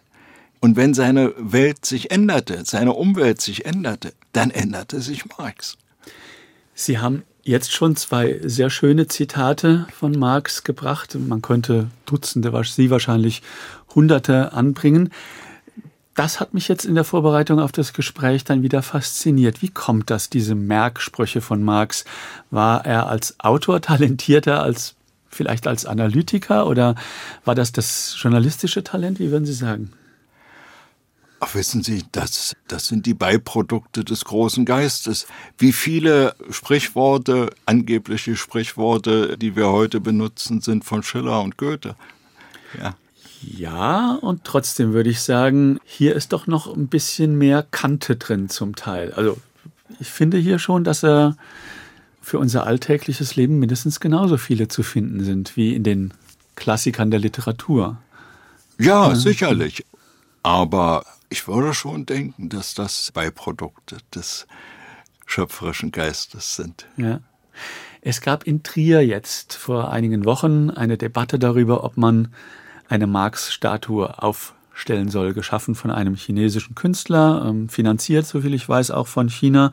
[0.60, 5.78] Und wenn seine Welt sich änderte, seine Umwelt sich änderte, dann änderte sich Marx.
[6.74, 11.16] Sie haben jetzt schon zwei sehr schöne Zitate von Marx gebracht.
[11.18, 13.42] Man könnte Dutzende, Sie wahrscheinlich
[13.94, 15.10] Hunderte anbringen.
[16.14, 19.62] Das hat mich jetzt in der Vorbereitung auf das Gespräch dann wieder fasziniert.
[19.62, 22.04] Wie kommt das, diese Merksprüche von Marx?
[22.50, 24.94] War er als Autor talentierter als
[25.30, 26.96] vielleicht als Analytiker oder
[27.44, 29.20] war das das journalistische Talent?
[29.20, 29.92] Wie würden Sie sagen?
[31.40, 35.26] Ach, wissen Sie, das, das sind die Beiprodukte des großen Geistes.
[35.56, 41.94] Wie viele Sprichworte, angebliche Sprichworte, die wir heute benutzen, sind von Schiller und Goethe.
[42.80, 42.94] Ja.
[43.40, 48.48] Ja, und trotzdem würde ich sagen, hier ist doch noch ein bisschen mehr Kante drin
[48.48, 49.12] zum Teil.
[49.12, 49.38] Also
[50.00, 51.36] ich finde hier schon, dass er
[52.20, 56.12] für unser alltägliches Leben mindestens genauso viele zu finden sind wie in den
[56.56, 57.98] Klassikern der Literatur.
[58.78, 59.84] Ja, sicherlich.
[60.42, 64.46] Aber ich würde schon denken, dass das Beiprodukte des
[65.26, 66.86] schöpferischen Geistes sind.
[66.96, 67.20] Ja.
[68.00, 72.32] Es gab in Trier jetzt vor einigen Wochen eine Debatte darüber, ob man
[72.88, 78.90] eine Marx-Statue auf stellen soll, geschaffen von einem chinesischen Künstler, ähm, finanziert, soviel ich weiß,
[78.90, 79.72] auch von China.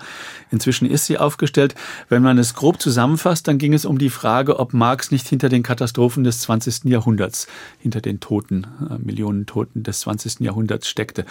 [0.51, 1.75] Inzwischen ist sie aufgestellt.
[2.09, 5.49] Wenn man es grob zusammenfasst, dann ging es um die Frage, ob Marx nicht hinter
[5.49, 6.85] den Katastrophen des 20.
[6.85, 7.47] Jahrhunderts,
[7.79, 10.41] hinter den Toten, äh, Millionen Toten des 20.
[10.41, 11.25] Jahrhunderts steckte.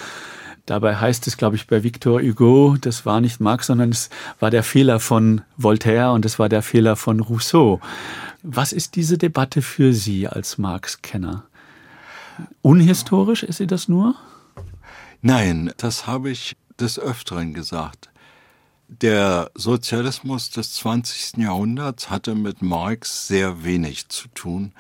[0.67, 4.09] Dabei heißt es, glaube ich, bei Victor Hugo, das war nicht Marx, sondern es
[4.41, 7.81] war der Fehler von Voltaire und es war der Fehler von Rousseau.
[8.43, 11.45] Was ist diese Debatte für Sie als Marx-Kenner?
[12.63, 14.15] Unhistorisch ist sie das nur?
[15.23, 18.11] Nein, das habe ich des Öfteren gesagt.
[18.89, 21.39] Der Sozialismus des 20.
[21.39, 24.73] Jahrhunderts hatte mit Marx sehr wenig zu tun,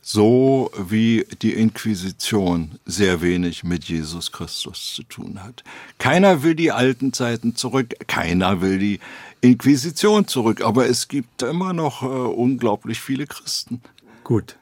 [0.00, 5.64] so wie die Inquisition sehr wenig mit Jesus Christus zu tun hat.
[5.98, 9.00] Keiner will die alten Zeiten zurück, keiner will die
[9.40, 13.82] Inquisition zurück, aber es gibt immer noch äh, unglaublich viele Christen.
[14.24, 14.56] Gut.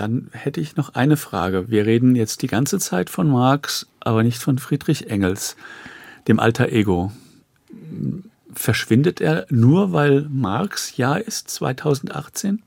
[0.00, 1.68] Dann hätte ich noch eine Frage.
[1.68, 5.56] Wir reden jetzt die ganze Zeit von Marx, aber nicht von Friedrich Engels,
[6.26, 7.12] dem alter Ego.
[8.54, 12.62] Verschwindet er nur, weil Marx ja ist, 2018?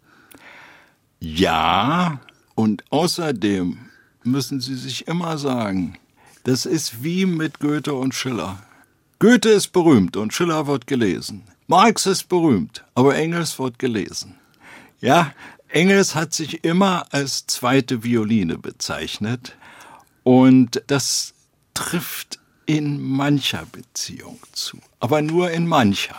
[1.21, 2.19] Ja,
[2.53, 3.79] und außerdem
[4.23, 5.97] müssen Sie sich immer sagen,
[6.43, 8.59] das ist wie mit Goethe und Schiller.
[9.17, 11.41] Goethe ist berühmt und Schiller wird gelesen.
[11.65, 14.35] Marx ist berühmt, aber Engels wird gelesen.
[15.01, 15.33] Ja,
[15.73, 19.55] Engels hat sich immer als zweite Violine bezeichnet
[20.21, 21.33] und das
[21.73, 26.15] trifft in mancher Beziehung zu, aber nur in mancher.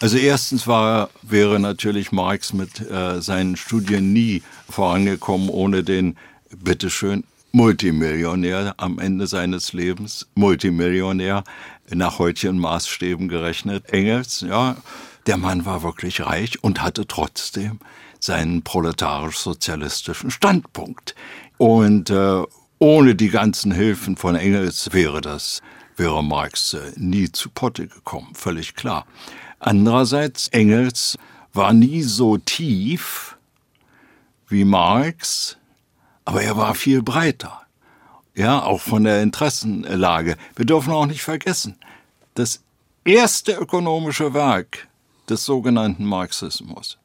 [0.00, 6.18] Also erstens war, wäre natürlich Marx mit äh, seinen Studien nie vorangekommen ohne den,
[6.54, 11.42] bitteschön, Multimillionär am Ende seines Lebens, Multimillionär
[11.90, 13.88] nach heutigen Maßstäben gerechnet.
[13.88, 14.76] Engels, ja,
[15.26, 17.80] der Mann war wirklich reich und hatte trotzdem
[18.20, 21.14] seinen proletarisch-sozialistischen Standpunkt.
[21.56, 22.42] Und äh,
[22.78, 25.60] ohne die ganzen Hilfen von Engels wäre das,
[25.96, 29.06] wäre Marx äh, nie zu Potte gekommen, völlig klar.
[29.58, 31.18] Andererseits, Engels
[31.52, 33.36] war nie so tief
[34.48, 35.56] wie Marx,
[36.24, 37.62] aber er war viel breiter.
[38.34, 40.36] Ja, auch von der Interessenlage.
[40.54, 41.76] Wir dürfen auch nicht vergessen,
[42.34, 42.62] das
[43.04, 44.86] erste ökonomische Werk
[45.28, 46.97] des sogenannten Marxismus.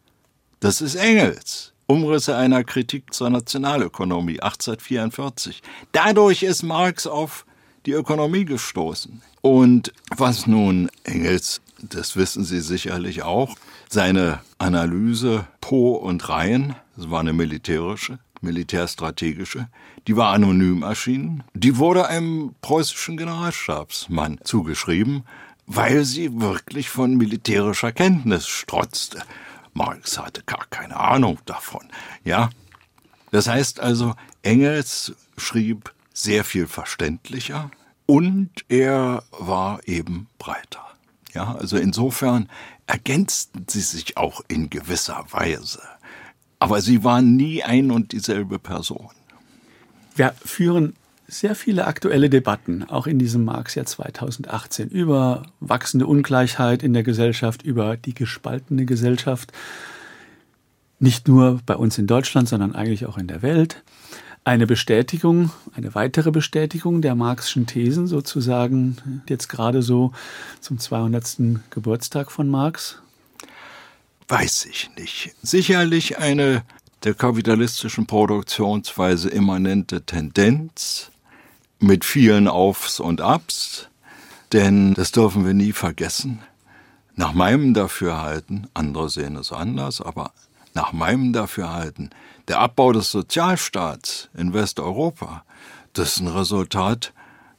[0.64, 1.74] Das ist Engels.
[1.88, 5.62] Umrisse einer Kritik zur Nationalökonomie 1844.
[5.92, 7.46] Dadurch ist Marx auf
[7.86, 9.22] die Ökonomie gestoßen.
[9.42, 13.58] Und was nun Engels, das wissen Sie sicherlich auch,
[13.90, 19.68] seine Analyse Po und Reihen, das war eine militärische, militärstrategische,
[20.08, 21.44] die war anonym erschienen.
[21.54, 25.26] Die wurde einem preußischen Generalstabsmann zugeschrieben
[25.66, 29.24] weil sie wirklich von militärischer Kenntnis strotzte.
[29.74, 31.88] Marx hatte gar keine Ahnung davon,
[32.24, 32.50] ja.
[33.32, 37.72] Das heißt also, Engels schrieb sehr viel verständlicher
[38.06, 40.86] und er war eben breiter.
[41.34, 42.50] Ja, also insofern
[42.86, 45.82] ergänzten sie sich auch in gewisser Weise.
[46.60, 49.10] Aber sie waren nie ein und dieselbe Person.
[50.16, 50.96] Wir führen
[51.34, 57.64] sehr viele aktuelle Debatten, auch in diesem Marx-Jahr 2018, über wachsende Ungleichheit in der Gesellschaft,
[57.64, 59.52] über die gespaltene Gesellschaft.
[61.00, 63.84] Nicht nur bei uns in Deutschland, sondern eigentlich auch in der Welt.
[64.46, 70.12] Eine Bestätigung, eine weitere Bestätigung der Marxischen Thesen sozusagen, jetzt gerade so
[70.60, 71.38] zum 200.
[71.70, 73.02] Geburtstag von Marx?
[74.28, 75.34] Weiß ich nicht.
[75.42, 76.64] Sicherlich eine
[77.04, 81.12] der kapitalistischen Produktionsweise immanente Tendenz,
[81.84, 83.90] mit vielen Aufs und Abs,
[84.54, 86.42] denn das dürfen wir nie vergessen.
[87.16, 90.32] Nach meinem Dafürhalten, andere sehen es anders, aber
[90.74, 92.10] nach meinem Dafürhalten,
[92.48, 95.44] der Abbau des Sozialstaats in Westeuropa,
[95.92, 97.14] das ist ein Resultat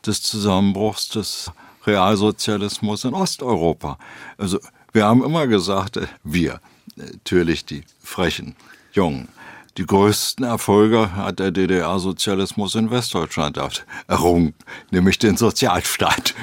[0.05, 1.53] des Zusammenbruchs des
[1.87, 3.99] Realsozialismus in Osteuropa.
[4.39, 4.59] Also
[4.93, 6.61] wir haben immer gesagt, äh, wir,
[6.97, 8.57] natürlich die frechen
[8.93, 9.29] Jungen,
[9.77, 13.59] die größten Erfolge hat der DDR-Sozialismus in Westdeutschland
[14.07, 14.55] errungen,
[14.91, 16.35] nämlich den Sozialstaat.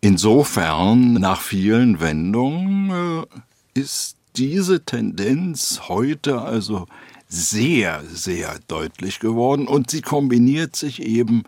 [0.00, 6.86] Insofern, nach vielen Wendungen, äh, ist diese Tendenz heute also
[7.26, 11.44] sehr, sehr deutlich geworden und sie kombiniert sich eben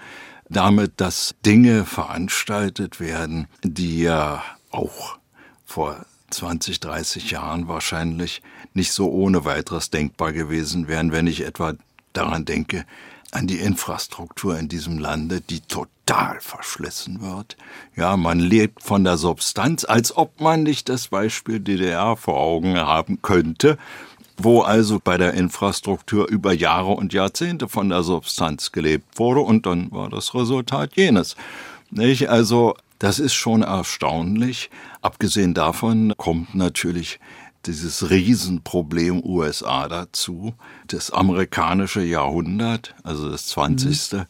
[0.49, 5.19] damit, dass Dinge veranstaltet werden, die ja auch
[5.65, 8.43] vor 20, 30 Jahren wahrscheinlich
[8.75, 11.75] nicht so ohne weiteres denkbar gewesen wären, wenn ich etwa
[12.13, 12.85] daran denke,
[13.33, 17.57] an die Infrastruktur in diesem Lande, die total verschlissen wird.
[17.95, 22.77] Ja, man lebt von der Substanz, als ob man nicht das Beispiel DDR vor Augen
[22.77, 23.79] haben könnte,
[24.39, 29.67] wo also bei der Infrastruktur über Jahre und Jahrzehnte von der Substanz gelebt wurde und
[29.67, 31.37] dann war das Resultat jenes.
[31.91, 32.29] Nicht?
[32.29, 34.71] Also das ist schon erstaunlich.
[35.03, 37.21] Abgesehen davon kommt natürlich
[37.67, 40.55] dieses Riesenproblem USA dazu.
[40.87, 44.13] Das amerikanische Jahrhundert, also das 20.
[44.13, 44.25] Mhm.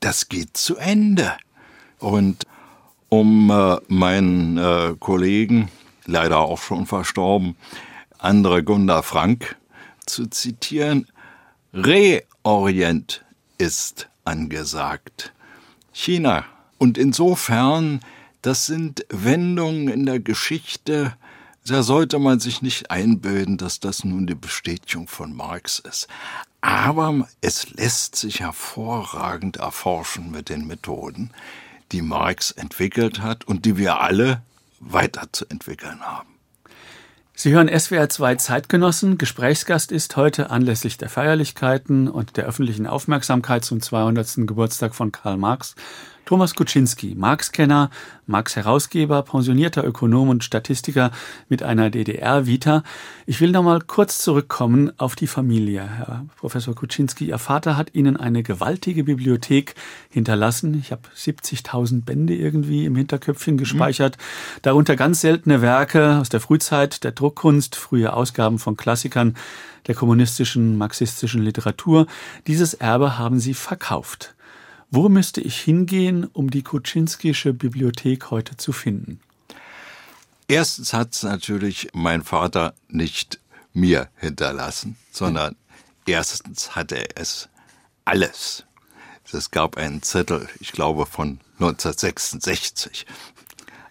[0.00, 1.32] Das geht zu Ende.
[1.98, 2.44] Und
[3.08, 5.70] um äh, meinen äh, Kollegen,
[6.06, 7.56] leider auch schon verstorben,
[8.18, 9.56] Andre Gunda Frank
[10.06, 11.06] zu zitieren,
[11.72, 13.24] Reorient
[13.58, 15.32] ist angesagt.
[15.92, 16.44] China
[16.78, 18.00] und insofern,
[18.42, 21.14] das sind Wendungen in der Geschichte,
[21.66, 26.08] da sollte man sich nicht einbilden, dass das nun die Bestätigung von Marx ist.
[26.60, 31.30] Aber es lässt sich hervorragend erforschen mit den Methoden,
[31.92, 34.42] die Marx entwickelt hat und die wir alle
[34.80, 36.28] weiterzuentwickeln haben.
[37.34, 39.16] Sie hören SWR 2 Zeitgenossen.
[39.16, 44.38] Gesprächsgast ist heute anlässlich der Feierlichkeiten und der öffentlichen Aufmerksamkeit zum 200.
[44.38, 45.76] Geburtstag von Karl Marx
[46.28, 47.88] Thomas Kuczynski, Marx-Kenner,
[48.26, 51.10] Marx-Herausgeber, pensionierter Ökonom und Statistiker
[51.48, 52.82] mit einer DDR-Vita.
[53.24, 55.88] Ich will noch mal kurz zurückkommen auf die Familie.
[55.88, 59.74] Herr Professor Kuczynski, Ihr Vater hat Ihnen eine gewaltige Bibliothek
[60.10, 60.78] hinterlassen.
[60.78, 63.58] Ich habe 70.000 Bände irgendwie im Hinterköpfchen mhm.
[63.60, 64.18] gespeichert.
[64.18, 64.60] Mhm.
[64.60, 69.34] Darunter ganz seltene Werke aus der Frühzeit der Druckkunst, frühe Ausgaben von Klassikern
[69.86, 72.06] der kommunistischen, marxistischen Literatur.
[72.46, 74.34] Dieses Erbe haben Sie verkauft.
[74.90, 79.20] Wo müsste ich hingehen, um die Kuczynskische Bibliothek heute zu finden?
[80.48, 83.38] Erstens hat es natürlich mein Vater nicht
[83.74, 85.56] mir hinterlassen, sondern
[86.06, 87.50] erstens hat er es
[88.06, 88.64] alles
[89.30, 93.04] Es gab einen Zettel, ich glaube von 1966.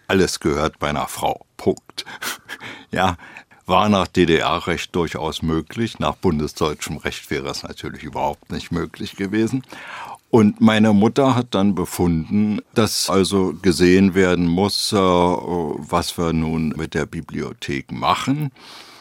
[0.08, 1.46] Alles gehört bei einer Frau.
[1.56, 2.04] Punkt.
[2.90, 3.18] Ja,
[3.66, 5.98] war nach DDR-Recht durchaus möglich.
[5.98, 9.62] Nach bundesdeutschem Recht wäre es natürlich überhaupt nicht möglich gewesen.
[10.30, 16.74] Und meine Mutter hat dann befunden, dass also gesehen werden muss, äh, was wir nun
[16.76, 18.50] mit der Bibliothek machen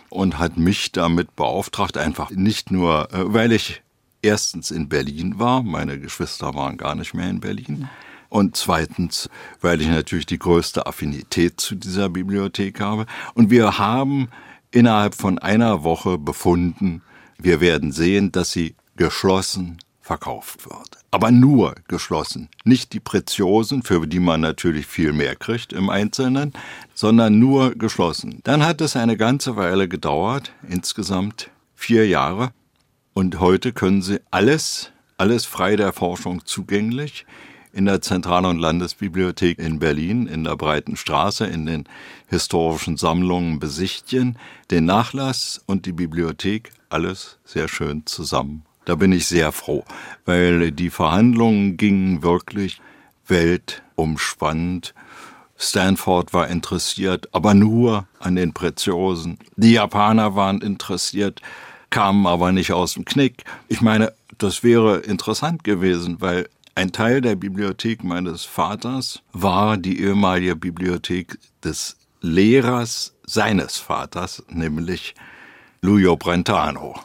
[0.10, 3.82] und hat mich damit beauftragt, einfach nicht nur, äh, weil ich
[4.22, 7.90] erstens in Berlin war, meine Geschwister waren gar nicht mehr in Berlin,
[8.30, 9.30] und zweitens,
[9.62, 13.06] weil ich natürlich die größte Affinität zu dieser Bibliothek habe.
[13.34, 14.30] Und wir haben
[14.72, 17.02] innerhalb von einer Woche befunden,
[17.38, 19.78] wir werden sehen, dass sie geschlossen
[20.08, 20.98] verkauft wird.
[21.12, 22.50] Aber nur geschlossen.
[22.64, 26.54] Nicht die Preziosen, für die man natürlich viel mehr kriegt im Einzelnen,
[26.96, 28.40] sondern nur geschlossen.
[28.44, 32.52] Dann hat es eine ganze Weile gedauert, insgesamt vier Jahre.
[33.14, 37.26] Und heute können Sie alles, alles frei der Forschung zugänglich
[37.74, 41.84] in der Zentral- und Landesbibliothek in Berlin, in der Breiten Straße, in den
[42.28, 44.38] historischen Sammlungen besichtigen,
[44.72, 49.84] den Nachlass und die Bibliothek, alles sehr schön zusammen da bin ich sehr froh,
[50.26, 52.80] weil die Verhandlungen gingen wirklich
[53.28, 54.94] weltumspannend.
[55.58, 59.40] Stanford war interessiert, aber nur an den Preziosen.
[59.58, 61.42] Die Japaner waren interessiert,
[61.90, 63.44] kamen aber nicht aus dem Knick.
[63.68, 70.00] Ich meine, das wäre interessant gewesen, weil ein Teil der Bibliothek meines Vaters war die
[70.00, 75.14] ehemalige Bibliothek des Lehrers seines Vaters, nämlich
[75.82, 76.96] Lujo Brentano.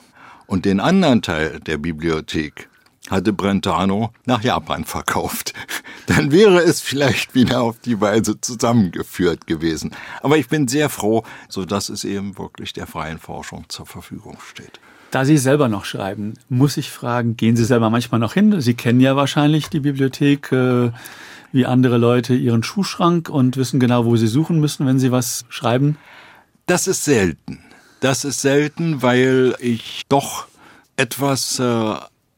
[0.52, 2.68] Und den anderen Teil der Bibliothek
[3.08, 5.54] hatte Brentano nach Japan verkauft.
[6.08, 9.92] Dann wäre es vielleicht wieder auf die Weise zusammengeführt gewesen.
[10.20, 14.36] Aber ich bin sehr froh, so dass es eben wirklich der freien Forschung zur Verfügung
[14.46, 14.78] steht.
[15.10, 18.60] Da Sie selber noch schreiben, muss ich fragen, gehen Sie selber manchmal noch hin?
[18.60, 20.90] Sie kennen ja wahrscheinlich die Bibliothek äh,
[21.50, 25.46] wie andere Leute ihren Schuhschrank und wissen genau, wo Sie suchen müssen, wenn Sie was
[25.48, 25.96] schreiben.
[26.66, 27.71] Das ist selten.
[28.02, 30.46] Das ist selten, weil ich doch
[30.96, 31.94] etwas äh,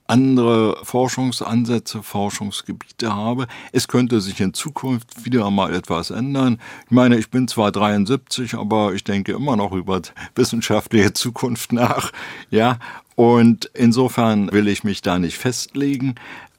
[0.06, 3.46] andere Forschungsansätze, Forschungsgebiete habe.
[3.72, 6.60] Es könnte sich in Zukunft wieder mal etwas ändern.
[6.84, 10.02] Ich meine, ich bin zwar 73, aber ich denke immer noch über
[10.34, 12.12] wissenschaftliche Zukunft nach.
[12.50, 12.78] Ja,
[13.16, 16.16] und insofern will ich mich da nicht festlegen.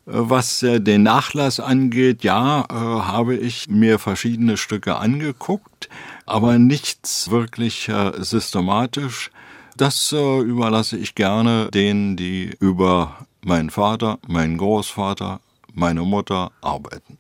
[0.08, 5.90] Was äh, den Nachlass angeht, ja, äh, habe ich mir verschiedene Stücke angeguckt,
[6.26, 9.32] aber nichts wirklich äh, systematisch.
[9.78, 15.42] Das überlasse ich gerne denen, die über meinen Vater, meinen Großvater,
[15.74, 17.18] meine Mutter arbeiten.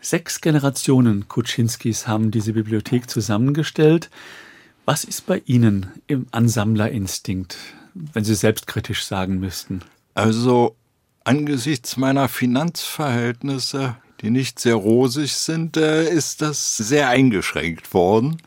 [0.00, 4.10] Sechs Generationen Kuczynskis haben diese Bibliothek zusammengestellt.
[4.84, 7.56] Was ist bei Ihnen im Ansammlerinstinkt,
[7.94, 9.82] wenn Sie selbstkritisch sagen müssten?
[10.14, 10.76] Also
[11.24, 18.40] Angesichts meiner Finanzverhältnisse, die nicht sehr rosig sind, äh, ist das sehr eingeschränkt worden.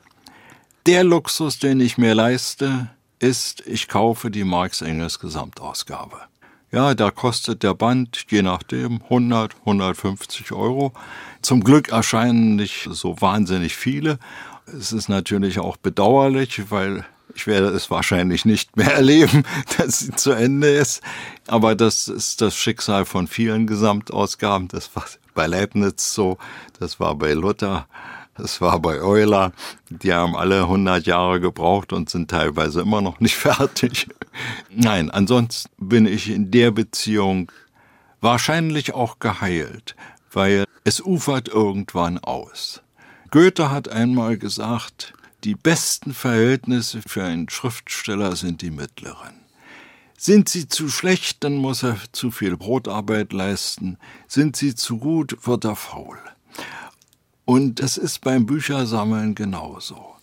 [0.86, 6.18] Der Luxus, den ich mir leiste, ist, ich kaufe die Marx Engels Gesamtausgabe.
[6.72, 10.94] Ja, da kostet der Band je nachdem 100, 150 Euro.
[11.42, 14.20] Zum Glück erscheinen nicht so wahnsinnig viele.
[14.68, 19.44] Es ist natürlich auch bedauerlich, weil ich werde es wahrscheinlich nicht mehr erleben,
[19.78, 21.02] dass sie zu Ende ist.
[21.48, 24.68] Aber das ist das Schicksal von vielen Gesamtausgaben.
[24.68, 24.88] Das
[25.36, 26.40] bei Leibniz so,
[26.80, 27.88] das war bei Luther,
[28.36, 29.54] das war bei Euler.
[29.90, 34.08] Die haben alle 100 Jahre gebraucht und sind teilweise immer noch nicht fertig.
[34.70, 37.52] Nein, ansonsten bin ich in der Beziehung
[38.22, 39.96] wahrscheinlich auch geheilt,
[40.32, 42.82] weil es ufert irgendwann aus.
[43.32, 49.45] Goethe hat einmal gesagt, die besten Verhältnisse für einen Schriftsteller sind die mittleren.
[50.18, 53.98] Sind sie zu schlecht, dann muss er zu viel Brotarbeit leisten.
[54.28, 56.18] Sind sie zu gut, wird er faul.
[57.44, 60.16] Und das ist beim Büchersammeln genauso.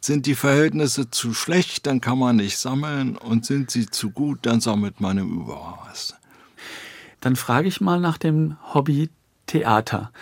[0.00, 3.16] Sind die Verhältnisse zu schlecht, dann kann man nicht sammeln.
[3.16, 6.14] Und sind sie zu gut, dann sammelt man im Übermaß.
[7.20, 9.10] Dann frage ich mal nach dem Hobby
[9.46, 10.12] Theater.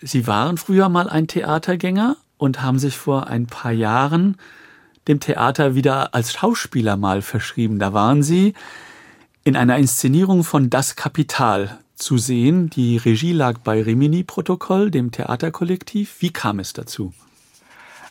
[0.00, 4.36] Sie waren früher mal ein Theatergänger und haben sich vor ein paar Jahren
[5.10, 7.78] dem Theater wieder als Schauspieler mal verschrieben.
[7.78, 8.54] Da waren sie
[9.42, 12.70] in einer Inszenierung von Das Kapital zu sehen.
[12.70, 16.16] Die Regie lag bei Rimini Protokoll, dem Theaterkollektiv.
[16.20, 17.12] Wie kam es dazu?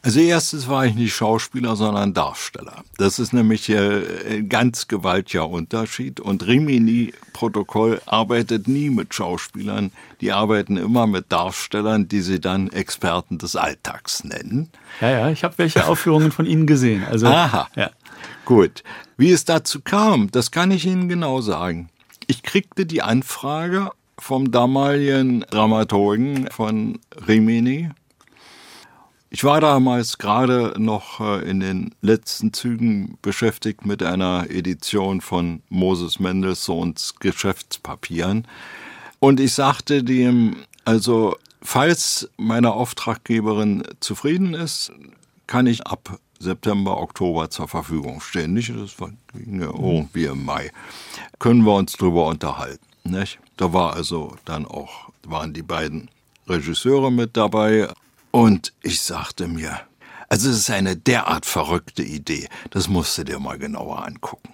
[0.02, 2.84] Also erstes war ich nicht Schauspieler, sondern Darsteller.
[2.98, 6.22] Das ist nämlich äh, ein ganz gewaltiger Unterschied.
[6.22, 9.92] Und Rimini-Protokoll arbeitet nie mit Schauspielern.
[10.22, 14.70] Die arbeiten immer mit Darstellern, die sie dann Experten des Alltags nennen.
[15.02, 17.04] Ja, ja, ich habe welche Aufführungen von Ihnen gesehen.
[17.04, 17.90] Also, Aha, ja.
[18.46, 18.84] gut.
[19.18, 21.90] Wie es dazu kam, das kann ich Ihnen genau sagen.
[22.28, 27.90] Ich kriegte die Anfrage vom damaligen Dramaturgen von Rimini.
[29.32, 35.62] Ich war damals gerade noch äh, in den letzten Zügen beschäftigt mit einer Edition von
[35.70, 38.48] Moses Mendelssohns Geschäftspapieren.
[39.20, 44.92] Und ich sagte dem, also falls meine Auftraggeberin zufrieden ist,
[45.46, 48.54] kann ich ab September, Oktober zur Verfügung stehen.
[48.54, 50.72] Nicht, das war irgendwie im Mai.
[51.38, 52.86] Können wir uns drüber unterhalten.
[53.04, 53.40] Nicht?
[53.58, 56.10] Da war also dann auch, waren die beiden
[56.48, 57.90] Regisseure mit dabei.
[58.32, 59.80] Und ich sagte mir,
[60.30, 64.54] also es ist eine derart verrückte Idee, das musst du dir mal genauer angucken.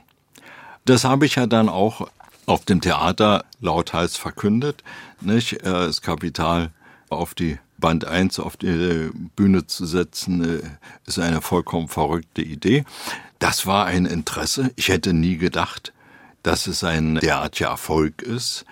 [0.86, 2.07] Das habe ich ja dann auch
[2.45, 4.84] auf dem Theater lauthals verkündet,
[5.19, 5.53] nicht?
[5.53, 6.71] Äh, das Kapital
[7.09, 10.61] auf die Band 1 auf die Bühne zu setzen, äh,
[11.05, 12.86] ist eine vollkommen verrückte Idee.
[13.39, 14.71] Das war ein Interesse.
[14.76, 15.91] Ich hätte nie gedacht,
[16.43, 18.65] dass es ein derartiger Erfolg ist.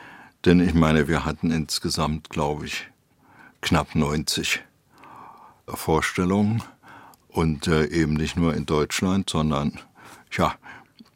[0.46, 2.88] Denn ich meine, wir hatten insgesamt, glaube ich,
[3.62, 4.62] knapp 90
[5.68, 6.64] Vorstellungen
[7.30, 9.80] und äh, eben nicht nur in Deutschland, sondern
[10.32, 10.56] ja,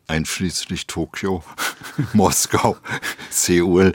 [0.08, 1.44] einschließlich Tokio,
[2.14, 2.78] Moskau,
[3.30, 3.94] Seoul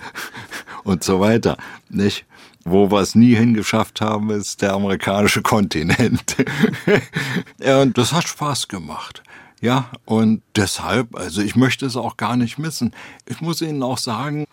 [0.84, 1.57] und so weiter,
[1.88, 2.26] nicht?
[2.64, 6.36] Wo wir es nie hingeschafft haben, ist der amerikanische Kontinent.
[7.59, 9.24] und das hat Spaß gemacht.
[9.61, 12.92] Ja, und deshalb, also ich möchte es auch gar nicht missen.
[13.26, 14.46] Ich muss Ihnen auch sagen,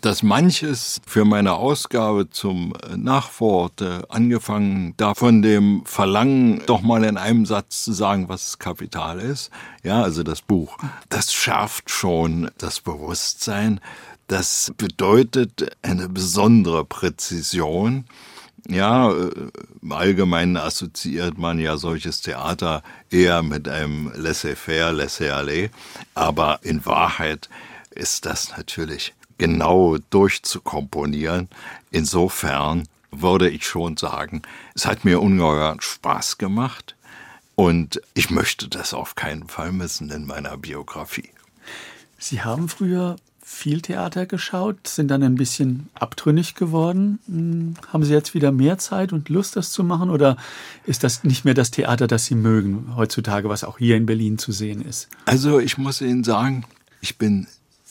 [0.00, 7.04] dass manches für meine Ausgabe zum Nachwort, äh, angefangen da von dem Verlangen, doch mal
[7.04, 9.50] in einem Satz zu sagen, was Kapital ist,
[9.82, 10.78] ja, also das Buch,
[11.08, 13.80] das schärft schon das Bewusstsein,
[14.28, 18.06] das bedeutet eine besondere Präzision.
[18.68, 19.30] Ja, äh,
[19.80, 25.68] im Allgemeinen assoziiert man ja solches Theater eher mit einem laissez-faire, laissez-aller.
[26.14, 27.48] Aber in Wahrheit
[27.90, 31.48] ist das natürlich genau durchzukomponieren.
[31.90, 34.42] Insofern würde ich schon sagen,
[34.74, 36.96] es hat mir ungeheuer Spaß gemacht
[37.54, 41.30] und ich möchte das auf keinen Fall missen in meiner Biografie.
[42.18, 43.16] Sie haben früher
[43.48, 47.20] viel Theater geschaut, sind dann ein bisschen abtrünnig geworden.
[47.26, 50.10] Hm, haben Sie jetzt wieder mehr Zeit und Lust, das zu machen?
[50.10, 50.36] Oder
[50.84, 54.36] ist das nicht mehr das Theater, das Sie mögen heutzutage, was auch hier in Berlin
[54.36, 55.08] zu sehen ist?
[55.26, 56.64] Also ich muss Ihnen sagen,
[57.00, 57.46] ich bin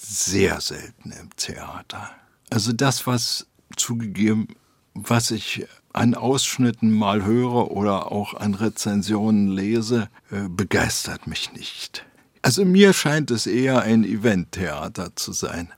[0.07, 2.11] sehr selten im Theater.
[2.49, 4.47] Also das, was zugegeben,
[4.93, 12.05] was ich an Ausschnitten mal höre oder auch an Rezensionen lese, äh, begeistert mich nicht.
[12.41, 15.71] Also mir scheint es eher ein Eventtheater zu sein.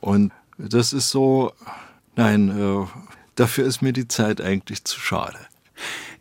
[0.00, 1.52] Und das ist so,
[2.16, 2.86] nein, äh,
[3.34, 5.38] dafür ist mir die Zeit eigentlich zu schade.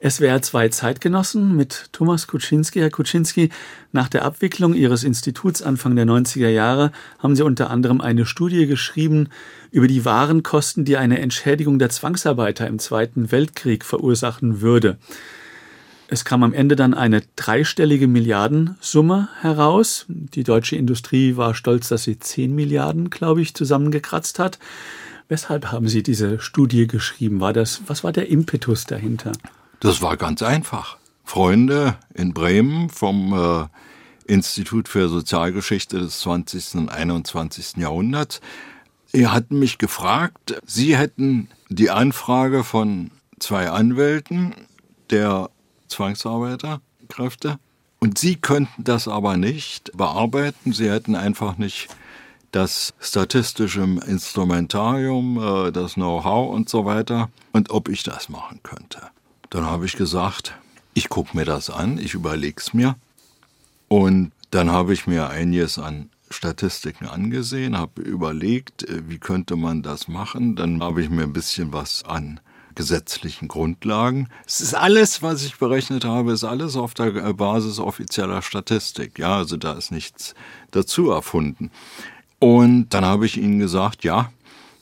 [0.04, 2.80] SWR 2 Zeitgenossen mit Thomas Kuczynski.
[2.80, 3.50] Herr Kuczynski,
[3.92, 8.66] nach der Abwicklung Ihres Instituts Anfang der 90er Jahre haben Sie unter anderem eine Studie
[8.66, 9.30] geschrieben
[9.70, 14.98] über die wahren Kosten, die eine Entschädigung der Zwangsarbeiter im Zweiten Weltkrieg verursachen würde.
[16.08, 20.08] Es kam am Ende dann eine dreistellige Milliardensumme heraus.
[20.08, 24.58] Die deutsche Industrie war stolz, dass sie 10 Milliarden, glaube ich, zusammengekratzt hat.
[25.30, 27.40] Weshalb haben Sie diese Studie geschrieben?
[27.40, 29.32] War das, was war der Impetus dahinter?
[29.82, 30.98] Das war ganz einfach.
[31.24, 36.76] Freunde in Bremen vom äh, Institut für Sozialgeschichte des 20.
[36.76, 37.78] und 21.
[37.78, 38.42] Jahrhunderts,
[39.12, 43.10] die hatten mich gefragt, sie hätten die Anfrage von
[43.40, 44.54] zwei Anwälten
[45.10, 45.50] der
[45.88, 47.58] Zwangsarbeiterkräfte.
[48.00, 50.74] Und sie könnten das aber nicht bearbeiten.
[50.74, 51.88] Sie hätten einfach nicht
[52.52, 57.32] das statistische Instrumentarium, äh, das Know-how und so weiter.
[57.52, 59.10] Und ob ich das machen könnte.
[59.52, 60.56] Dann habe ich gesagt,
[60.94, 62.96] ich gucke mir das an, ich überlege es mir.
[63.90, 69.84] Und dann habe ich mir einiges an Statistiken angesehen, habe überlegt, äh, wie könnte man
[69.84, 70.56] das machen.
[70.56, 72.40] Dann habe ich mir ein bisschen was an
[72.76, 74.30] gesetzlichen Grundlagen.
[74.46, 79.20] Es ist alles, was ich berechnet habe, ist alles auf der Basis offizieller Statistik.
[79.20, 80.34] Ja, also da ist nichts
[80.72, 81.72] dazu erfunden.
[82.40, 84.32] Und dann habe ich ihnen gesagt, ja,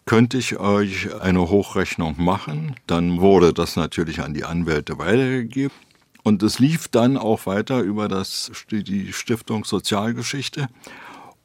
[0.09, 2.75] könnte ich euch eine Hochrechnung machen.
[2.87, 5.77] Dann wurde das natürlich an die Anwälte weitergegeben.
[6.23, 10.67] Und es lief dann auch weiter über das, die Stiftung Sozialgeschichte.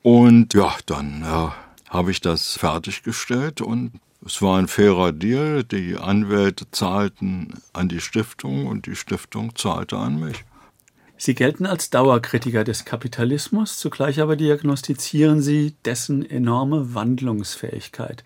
[0.01, 3.93] Und ja, dann äh, habe ich das fertiggestellt und
[4.25, 5.63] es war ein fairer Deal.
[5.63, 10.43] Die Anwälte zahlten an die Stiftung und die Stiftung zahlte an mich.
[11.25, 18.25] Sie gelten als Dauerkritiker des Kapitalismus, zugleich aber diagnostizieren Sie dessen enorme Wandlungsfähigkeit.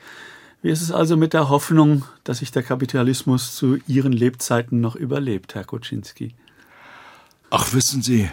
[0.62, 4.96] Wie ist es also mit der Hoffnung, dass sich der Kapitalismus zu Ihren Lebzeiten noch
[4.96, 6.34] überlebt, Herr Kuczynski?
[7.51, 8.28] Ach, wissen Sie,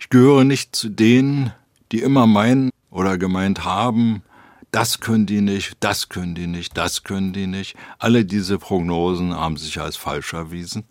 [0.00, 1.52] ich gehöre nicht zu denen,
[1.92, 4.24] die immer meinen oder gemeint haben,
[4.72, 7.76] das können die nicht, das können die nicht, das können die nicht.
[8.00, 10.82] Alle diese Prognosen haben sich als falsch erwiesen.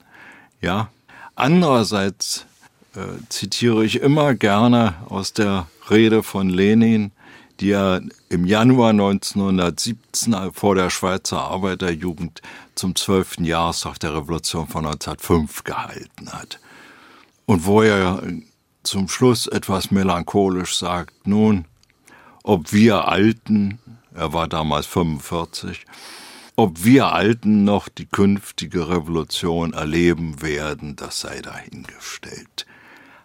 [0.61, 0.91] Ja.
[1.35, 2.45] Andererseits
[2.95, 7.11] äh, zitiere ich immer gerne aus der Rede von Lenin,
[7.59, 12.41] die er im Januar 1917 vor der Schweizer Arbeiterjugend
[12.75, 13.41] zum 12.
[13.41, 16.59] Jahrestag der Revolution von 1905 gehalten hat.
[17.45, 18.23] Und wo er
[18.83, 21.65] zum Schluss etwas melancholisch sagt, nun,
[22.43, 23.79] ob wir Alten,
[24.15, 25.85] er war damals 45,
[26.55, 32.65] ob wir Alten noch die künftige Revolution erleben werden, das sei dahingestellt.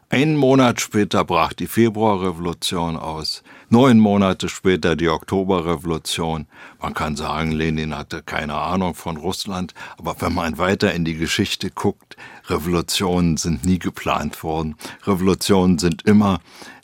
[0.09, 6.47] Einen Monat später brach die Februarrevolution aus, neun Monate später die Oktoberrevolution.
[6.81, 11.17] Man kann sagen, Lenin hatte keine Ahnung von Russland, aber wenn man weiter in die
[11.17, 14.77] Geschichte guckt, Revolutionen sind nie geplant worden.
[15.05, 16.39] Revolutionen sind immer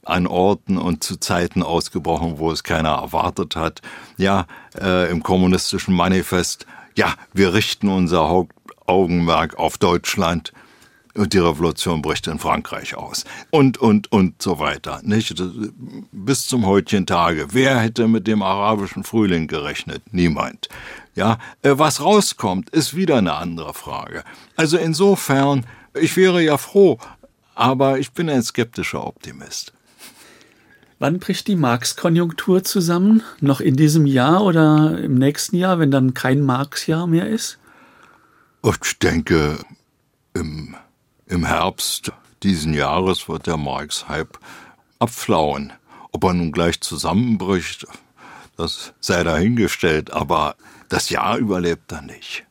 [0.04, 3.82] an Orten und zu Zeiten ausgebrochen, wo es keiner erwartet hat.
[4.16, 4.46] Ja,
[4.76, 6.66] äh, im kommunistischen Manifest,
[6.96, 10.52] ja, wir richten unser Hauptaugenmerk auf Deutschland
[11.14, 13.24] und die Revolution bricht in Frankreich aus.
[13.50, 15.00] Und, und, und so weiter.
[15.02, 15.34] Nicht?
[16.12, 17.48] Bis zum heutigen Tage.
[17.52, 20.02] Wer hätte mit dem arabischen Frühling gerechnet?
[20.12, 20.68] Niemand.
[21.14, 24.24] Ja, äh, was rauskommt, ist wieder eine andere Frage.
[24.56, 26.98] Also insofern, ich wäre ja froh,
[27.54, 29.72] aber ich bin ein skeptischer Optimist.
[30.98, 33.22] Wann bricht die Marx-Konjunktur zusammen?
[33.40, 37.58] Noch in diesem Jahr oder im nächsten Jahr, wenn dann kein Marx-Jahr mehr ist?
[38.64, 39.58] Ich denke,
[40.32, 40.76] im
[41.32, 42.12] im Herbst
[42.42, 44.38] diesen Jahres wird der Marx-Hype
[44.98, 45.72] abflauen.
[46.12, 47.86] Ob er nun gleich zusammenbricht,
[48.58, 50.56] das sei dahingestellt, aber
[50.90, 52.44] das Jahr überlebt er nicht.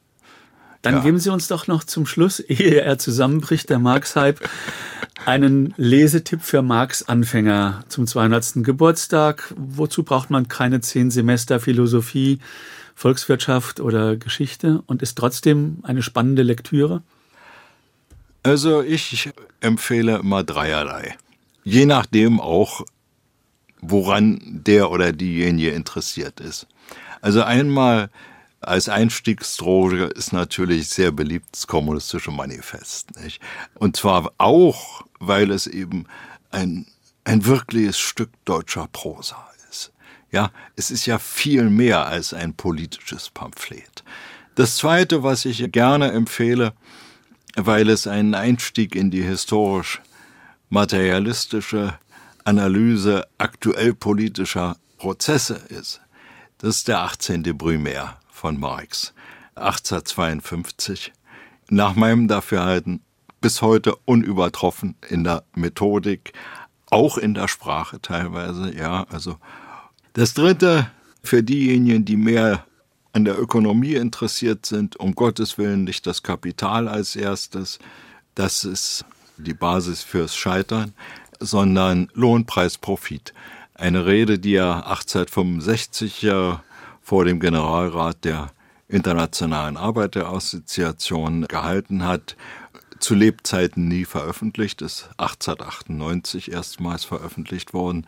[0.82, 1.00] Dann ja.
[1.02, 4.50] geben Sie uns doch noch zum Schluss, ehe er zusammenbricht, der Marx-Hype,
[5.28, 8.64] einen Lesetipp für Marx-Anfänger zum 200.
[8.64, 9.54] Geburtstag.
[9.56, 12.40] Wozu braucht man keine zehn Semester Philosophie,
[12.96, 17.04] Volkswirtschaft oder Geschichte und ist trotzdem eine spannende Lektüre?
[18.44, 19.30] Also ich
[19.60, 21.16] empfehle immer dreierlei.
[21.64, 22.82] Je nachdem auch,
[23.82, 26.68] woran der oder diejenige interessiert ist.
[27.22, 28.10] Also einmal
[28.62, 33.20] als Einstiegsdroge ist natürlich sehr beliebt das kommunistische Manifest.
[33.20, 33.42] Nicht?
[33.76, 36.06] Und zwar auch, weil es eben
[36.52, 36.86] ein,
[37.24, 39.92] ein wirkliches Stück deutscher Prosa ist.
[40.32, 44.04] Ja, es ist ja viel mehr als ein politisches Pamphlet.
[44.56, 46.74] Das zweite, was ich gerne empfehle,
[47.56, 50.02] weil es ein Einstieg in die historisch
[50.70, 51.96] materialistische
[52.44, 56.02] Analyse aktuell politischer Prozesse ist.
[56.60, 57.44] Das ist der 18.
[57.58, 59.14] Brümär von Marx,
[59.56, 61.12] 1852.
[61.70, 63.02] Nach meinem Dafürhalten
[63.42, 66.34] bis heute unübertroffen in der Methodik,
[66.90, 69.38] auch in der Sprache teilweise, ja, also.
[70.14, 70.92] Das dritte,
[71.24, 72.66] für diejenigen, die mehr
[73.14, 77.80] an der Ökonomie interessiert sind, um Gottes Willen nicht das Kapital als erstes,
[78.36, 79.06] das ist
[79.38, 80.94] die Basis fürs Scheitern,
[81.40, 83.34] sondern Lohnpreis Profit.
[83.74, 86.30] Eine Rede, die er 1865
[87.02, 88.52] vor dem Generalrat der
[88.88, 92.36] Internationalen Arbeiterassoziation gehalten hat,
[93.00, 98.06] zu Lebzeiten nie veröffentlicht, ist 1898 erstmals veröffentlicht worden,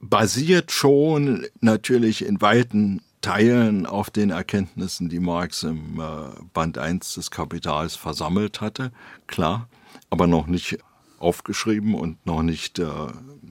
[0.00, 7.14] basiert schon natürlich in weiten Teilen auf den Erkenntnissen, die Marx im äh, Band 1
[7.14, 8.92] des Kapitals versammelt hatte,
[9.26, 9.66] klar,
[10.10, 10.76] aber noch nicht
[11.20, 12.86] aufgeschrieben und noch nicht äh,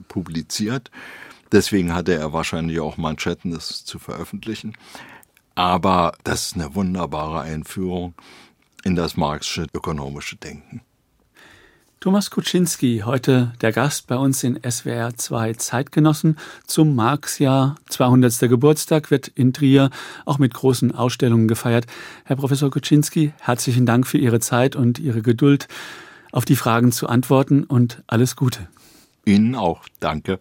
[0.06, 0.92] publiziert.
[1.50, 4.76] Deswegen hatte er wahrscheinlich auch Manschetten, das zu veröffentlichen.
[5.56, 8.14] Aber das ist eine wunderbare Einführung
[8.84, 10.82] in das marxische ökonomische Denken.
[12.04, 16.36] Thomas Kuczynski, heute der Gast bei uns in SWR 2 Zeitgenossen
[16.66, 18.40] zum Marx-Jahr 200.
[18.40, 19.88] Geburtstag wird in Trier
[20.26, 21.86] auch mit großen Ausstellungen gefeiert.
[22.26, 25.66] Herr Professor Kuczynski, herzlichen Dank für Ihre Zeit und Ihre Geduld,
[26.30, 28.68] auf die Fragen zu antworten und alles Gute.
[29.24, 29.80] Ihnen auch.
[29.98, 30.38] Danke.